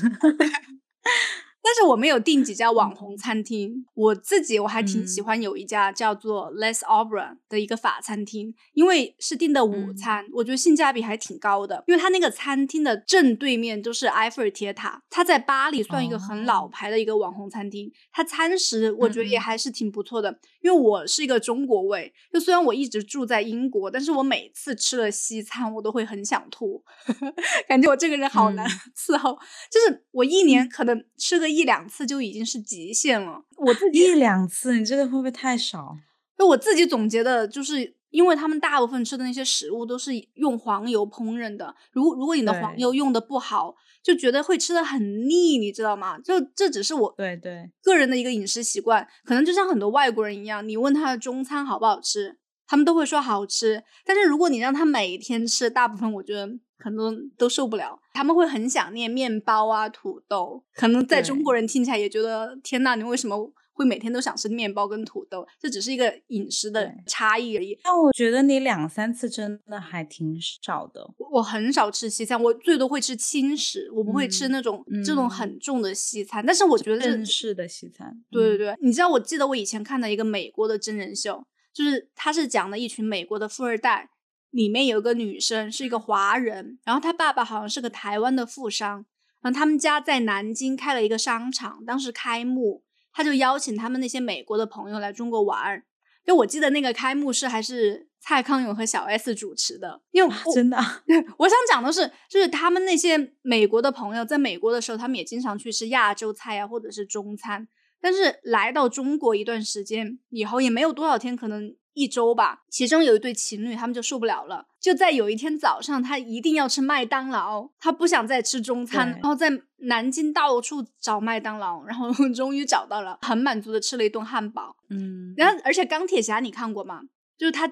[1.69, 11.85] 但是我没有订几家网红餐厅，我自己我还挺喜欢有一家叫做 Les Obra 的一个法餐厅，因为是订的午餐，我觉得性价比还挺高的。
[11.87, 17.93] 因为它那个餐厅的正对面就是埃菲尔铁塔，它在巴黎算一个很老牌的一个网红餐厅。
[18.11, 26.83] 它餐食我觉得也还是挺不错的，因为我是一个中国胃，就虽然我一直住在英国，但是我每次吃了西餐我都会很想吐，
[27.69, 28.67] 感觉我这个人好难
[28.97, 29.39] 伺候，
[29.71, 31.58] 就是我一年可能吃个一。
[31.59, 33.43] 一两次就已经是极限了。
[33.57, 35.97] 我自己一两次，你这个会不会太少？
[36.37, 41.75] 就我自己总结的，就是因为他们大部分吃的那些食物都是用黄油烹饪的。
[41.91, 46.19] 如如果你的黄油用的不好，就觉得会吃的很腻，你知道吗？
[46.21, 52.39] 就这只是我对对个人的一个饮食习惯，可能就像很多外国人一样，你问他的中餐好不好吃，
[52.69, 53.83] 他们都会说好吃。
[54.05, 56.49] 但是如果你让他每天吃，大部分我觉得。
[56.79, 60.65] 很多都受不了，他们会很想念面包啊、土豆。
[60.75, 65.47] 可能在中国人听起来也觉得天呐，你为什么会每天都想吃面包跟土豆？
[65.61, 67.79] 这只是一个饮食的差异而已。
[67.83, 71.09] 但我觉得你两三次真的还挺少的。
[71.33, 76.45] 我很少吃西餐，我最多会吃轻食，我不会吃那种这种很重的西餐。
[76.45, 84.11] 但是我觉得正式的西餐，对对对，你知道，我记得我以前看的一个美国的真人秀，就是他是讲的一群美国的富二代。
[84.51, 89.05] 里面有个女生是一个华人，然后她爸爸好像是个台湾的富商，
[89.43, 92.83] 然后他们家在南京开了一个商场，当时开幕，
[93.13, 95.83] 他就邀请他们那些美国的朋友来中国玩。
[96.25, 100.77] 就我记得那个开幕式还是蔡康永和小 S 主持的，因为真的，
[101.39, 107.67] 我想讲的是，就是他们那些美国的朋友在美国的时候，他们也经常去吃亚洲菜啊，或者是中餐，
[108.01, 111.75] 但是来到中国一段时间以后，也没有多少天，可能。
[111.99, 124.77] 一周吧，其中有一对情侣，他们就受不了了，就在有一天早上，他一定要吃麦当劳，他不想再吃中餐，然后在南京到处找麦当劳，然后 终于找到了，很满足的吃了一顿汉堡。
[124.91, 127.03] 嗯，然后而且钢铁侠你看过吗？
[127.37, 127.69] 就是他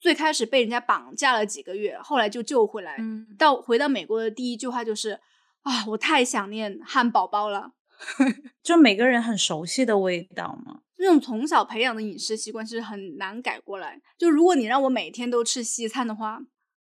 [0.00, 2.96] 最开始被人家绑架了几个月，后来就救回来，
[3.36, 5.18] 到回到美国的第一句话就是
[5.62, 7.72] 啊，我太想念汉堡包了，
[8.62, 10.80] 就每个人很熟悉的味道嘛。
[11.04, 14.00] 这种从小培养的饮食习惯是很难改过来。
[14.16, 16.40] 就如果你让我每天都吃西餐的话，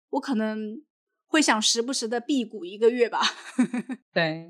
[0.10, 0.84] 我可能
[1.26, 3.22] 会想时不时的辟谷一个月吧。
[4.12, 4.50] 对，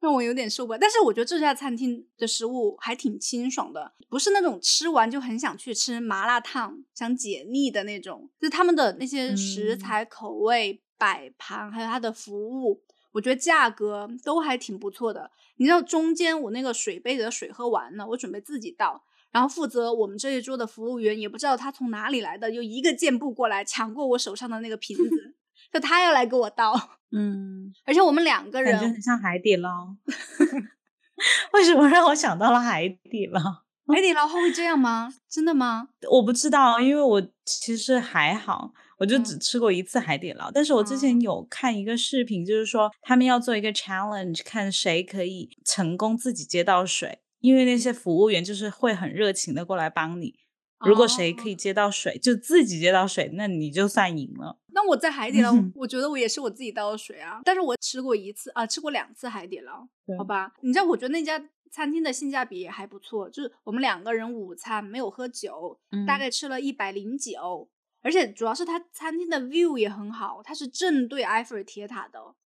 [0.00, 0.78] 让我有点受不了。
[0.78, 8.30] 但是我觉得这家餐厅的食物还挺清爽的，不是那种吃完就很想去吃麻辣烫、想解腻的那种。
[8.38, 12.82] 就他们的那些食材、口味、摆盘，还有它的服务，
[13.16, 15.30] 我觉得价格都还挺不错的。
[15.56, 19.02] 你知道中间我那个水杯里的水喝完了，我准备自己倒，
[19.32, 25.34] 然后负责我们这一桌的服务员也不知道他从哪里来的，就一个箭步过来抢过我手上的那个瓶子，
[25.72, 26.74] 就他要来给我倒。
[27.10, 29.96] 嗯，而且我们两个人感觉很像海底捞。
[31.54, 33.40] 为什么让我想到了海底捞？
[33.88, 35.14] 海底捞会这样吗？
[35.26, 35.88] 真的吗？
[36.10, 40.50] 我不知道，因为我其实还好，我就只吃过一次海底捞。
[40.50, 50.38] 但是我之前有看一个视频，就是说他们要做一个 challenge，看谁可以成功自己接到水，因为那些服务员就是会很热情的过来帮你。
[50.80, 54.58] 如果谁可以接到水，就自己接到水，那你就算赢了。
[54.74, 57.40] 那我在海底捞， 我觉得我也是我自己倒的水啊。
[57.44, 59.88] 但是我吃过一次啊，吃过两次海底捞，
[60.18, 60.52] 好吧？
[60.60, 67.66] 你知道，我觉得那家餐厅的性价比也还不错，就是我们两个人午餐没有喝酒，大概吃了一百零几欧，
[68.06, 72.36] 而且主要是它餐厅的 view 也很好，它是正对埃菲尔铁塔的，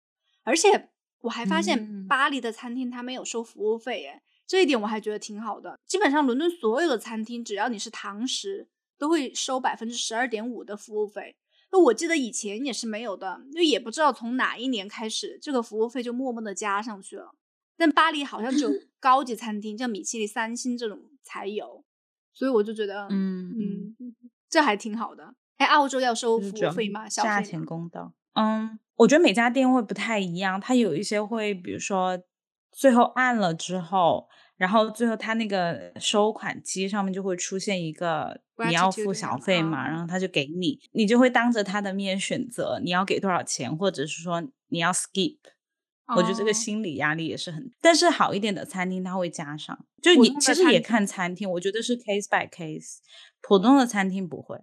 [0.42, 0.88] 而且
[1.20, 4.22] 我还发现巴黎的餐厅它没有收服务费，哎。
[4.46, 5.78] 这一点我还觉得挺好的。
[5.86, 8.66] 基本上伦敦所有的餐厅，只要你是堂食，
[8.98, 11.36] 都会收百分之十二点五的服务费。
[11.70, 17.32] 那我记得以前也是没有的，就也不知道从哪一年开始，这个服务费就默默的加上去了。
[17.76, 21.84] 但巴黎好像只有 高级餐厅，像米其林三星这种才有，
[22.34, 23.54] 所以我就觉得，嗯
[24.00, 24.16] 嗯，
[24.48, 25.36] 这还挺好的。
[25.60, 27.08] 哎，澳洲要收服务费吗？
[27.08, 28.12] 价钱公道。
[28.34, 32.18] 嗯，我觉得每家店会不太一样，它有一些会，比如说
[32.72, 34.28] 最后按了之后。
[34.56, 38.38] 然后最后他那个收款机上面就会出现一个
[38.68, 45.38] 你要付小费嘛，然后他就给你，你就会当着他的面选择你要给多少钱，或者是说你要 skip。
[46.14, 52.98] 我觉得这个心理压力也是很，但是好一点的餐厅它会加上，就你其实也看餐厅，我觉得是 case by case，
[53.40, 54.60] 普通的餐厅不会。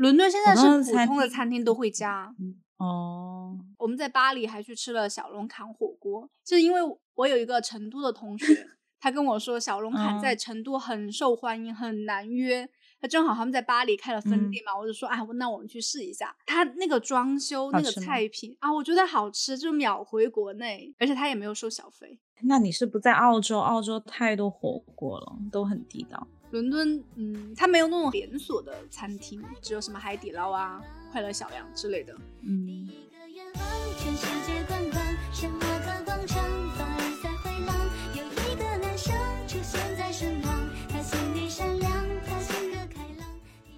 [0.00, 2.34] 伦敦现在是普通的餐厅都会加。
[2.78, 6.80] 哦，我们在巴黎还去吃了小龙坎火锅，就是因为
[7.16, 8.66] 我有一个成都的同学。
[8.98, 12.66] 他跟我说，小龙坎在成都很受欢迎，很难约。
[12.98, 16.34] 他正好他们在巴黎开了分店嘛，我就说，哎，那我们去试一下。
[16.46, 22.18] 他那个装修，那个菜品啊，我觉得好吃，就秒回国内，而且他也没有收小费。
[22.44, 23.58] 那你是不在澳洲？
[23.58, 26.26] 澳洲太多火锅了，都很地道。
[26.50, 30.80] 伦敦，嗯，它没有那种连锁的餐厅，只有什么海底捞啊、
[31.12, 32.14] 快乐小羊之类的。
[32.42, 32.88] 嗯。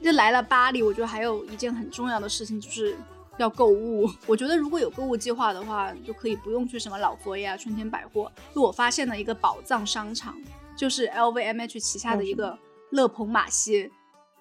[0.03, 2.97] 就来了巴黎，我觉得还有一件很重要的事情，就是
[3.39, 4.11] 要购物。
[4.27, 8.31] 我觉得如果有购物计划的话，就可以不用去什么老佛爷啊、春天百货。
[8.53, 10.37] 就我发现了一个宝藏商场，
[10.77, 12.59] 就是 LVMH 旗下的一个
[12.91, 13.91] 乐蓬马歇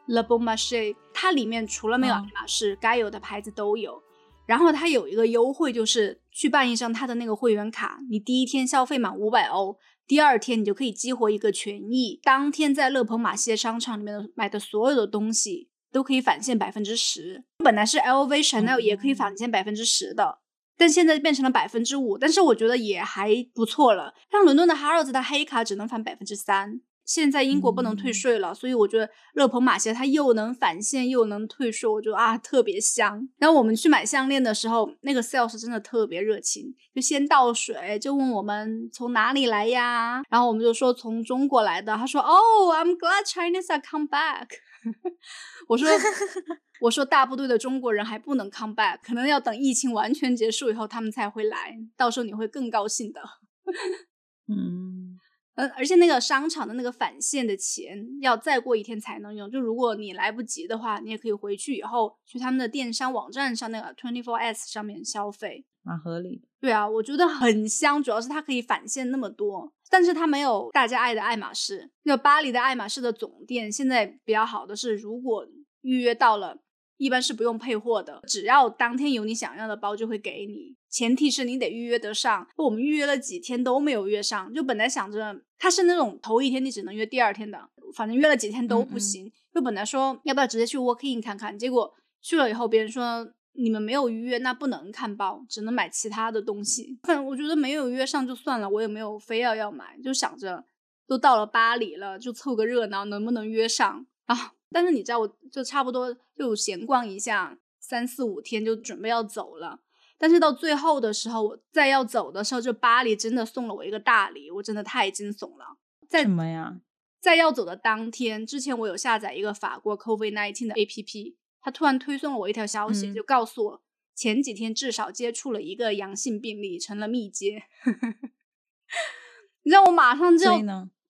[0.08, 0.96] （Le Bon Marché）。
[1.14, 4.02] 它里面除了没有爱马仕，该有的牌子都有。
[4.48, 9.78] 然后它有一个优惠，就是去办一张它的那个会员卡，你第一天消费满五百欧。
[10.08, 17.46] 第二天你就可以激活一个权益，当天在乐鹏马歇商场里面买的所有的东西都可以返现百分之十。
[17.60, 20.40] 本来是 LV、Chanel 也可以返现百分之十的，
[20.82, 22.18] 但现在变成了百分之五。
[22.18, 24.16] 但是我觉得也还不错了。
[24.32, 26.82] 像伦敦的 Harrods 的黑卡只能返百分之三。
[27.04, 33.28] 现在英国不能退税了，所以我觉得乐鹏马鞋它又能返现又能退税，我觉得啊特别香。
[33.38, 40.22] 然后我们去买项链的时候，那个 sales 真的特别热情，就先倒水，就问我们从哪里来呀？
[40.30, 41.96] 然后我们就说从中国来的。
[41.98, 44.48] 他说：“Oh, I'm glad Chinese are come back。”
[45.72, 45.88] 我说：
[46.82, 53.22] “我说大部队的中国人还不能 come back，可能要等疫情完全结束以后他们才会来，到时候你会更高兴的。
[54.52, 55.18] ”嗯。
[55.56, 66.48] 呃，而且那个商场的那个返现的钱要再过一天才能用，就如果你来不及的话，你也可以回去以后去他们的电商网站上那个 Twenty Four S 上面消费，蛮合理的。
[66.62, 71.92] 对啊，我觉得很香，主要是它可以返现那么多，但是它没有大家爱的爱马仕。
[72.04, 75.46] 那巴黎的爱马仕的总店现在比较好的是，如果
[75.82, 76.58] 预约到了。
[76.98, 82.48] 一般是不用配货的，只要当天有你想要的包就会给你，前提是你得预约得上。
[82.58, 87.58] 我们预约了几天都没有约上，就本来想着他是那种头一天你只能约第二天的，
[87.96, 89.32] 反正约了几天都不行。
[89.52, 97.00] 就本来说要不要直接去 walk in 看看，结果去了以后别人说你们没有预约，那不能看包，只能买其他的东西。
[97.02, 100.64] 反 正我觉得没有约上就算了，我也没有非要要买，就想着
[101.08, 104.54] 都到了巴黎了，就凑个热闹，能不能约上 啊？
[104.72, 109.82] 但是你知道，我就差不多就闲逛一下，三四五天就准备要走了。
[110.18, 115.78] 但是到最后的时候，我在要走的时候，就巴黎真的送了我一个大礼，我真的太惊悚了。
[116.08, 116.80] 在什么呀？
[117.20, 123.82] 在要走的当天，之前我有下载一个法国 COVID nineteen 的 APP，它突然推送了我一条消息，嗯就告诉我
[124.16, 127.64] 前几天至少接触了一个阳性病例，成了密接。
[129.64, 130.50] 你知道我马上就？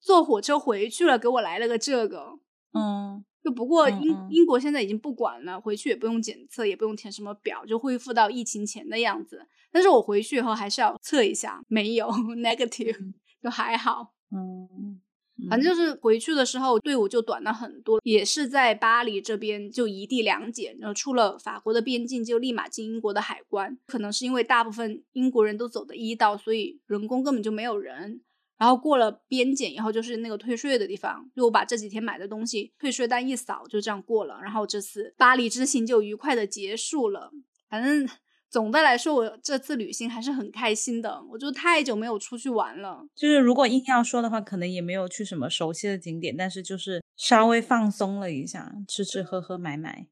[0.01, 2.39] 坐火车回去了，给我来了个这个。
[2.74, 9.48] 嗯，就不过英、嗯嗯英国现在已经不管了，回去也不用检测，也不用填什么表，就恢复到疫情前的样子。
[9.72, 14.14] 但是我回去以后还是要测一下，没有 negative，就还好。
[14.32, 15.02] 嗯，
[15.50, 23.78] 反正就是回去的时候队伍就短了很多，也是在巴黎这边就一地两检，然后出了法国的边境就立马进英国的海关。
[23.88, 28.22] 可能是因为大部分英国人都走的一道，所以人工根本就没有人。
[28.62, 34.39] 然后过了边检以后，就是那个退税的地方，就我把这几天买的东西退税单一扫，就这样过了。
[34.39, 37.32] 然后这次巴黎之行就愉快的结束了。
[37.68, 38.07] 反正
[38.51, 41.24] 总的来说，我这次旅行还是很开心的。
[41.32, 43.03] 我就太久没有出去玩了。
[43.16, 50.05] 就是如果硬要说的话，可能也没有去什么熟悉的景点，但是就是稍微放松了一下，吃吃喝喝买买。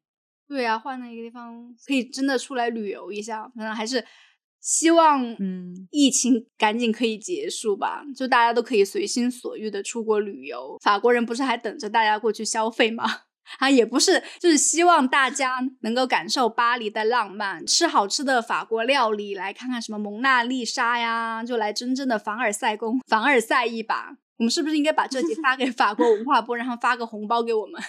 [0.47, 3.47] 对啊，换了一个地方，可以真的出来旅游一下。
[3.55, 4.03] 反正还是
[4.61, 10.77] 希望，嗯，疫情赶紧可以结束吧，就大家都可以随心所欲的出国旅游。
[10.81, 13.03] 法国人不是还等着大家过去消费吗？
[13.57, 24.17] 啊，也不是，就是希望大家能够感受巴黎的浪漫，吃好吃的法国料理，来看看什么蒙娜丽莎呀，就来真正的凡尔赛宫，凡尔赛一把。
[24.37, 27.81] 我们是不是应该把这集发给法国文化部，然后发个红包给我们？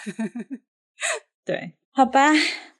[1.45, 2.31] 对，好吧，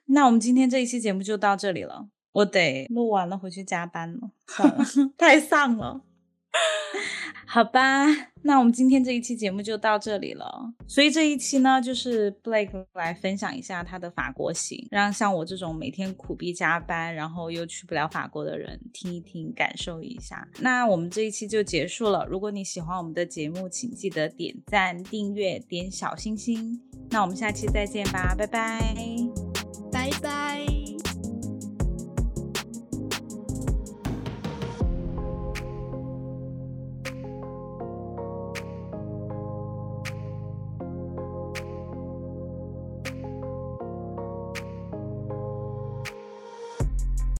[0.07, 2.07] 那我们今天这一期节目就到这里了。
[2.33, 4.85] 我得录完了回去加班了，算了，
[5.17, 6.01] 太丧了。
[7.47, 8.05] 好吧，
[8.43, 10.73] 那我们今天这一期节目就到这里了。
[10.87, 20.47] 所以这一期呢，就是 Blake 来分享一下他的法国行，让像我这种每天苦逼加班，然后又去不了法国的人听一听，感受一下。
[20.59, 22.25] 那我们这一期就结束了。
[22.25, 26.81] 如果你喜欢我们的节目，请记得点赞、订阅、点小心心。
[27.09, 28.81] 那我们下期再见吧，拜拜。
[29.91, 30.70] 拜拜。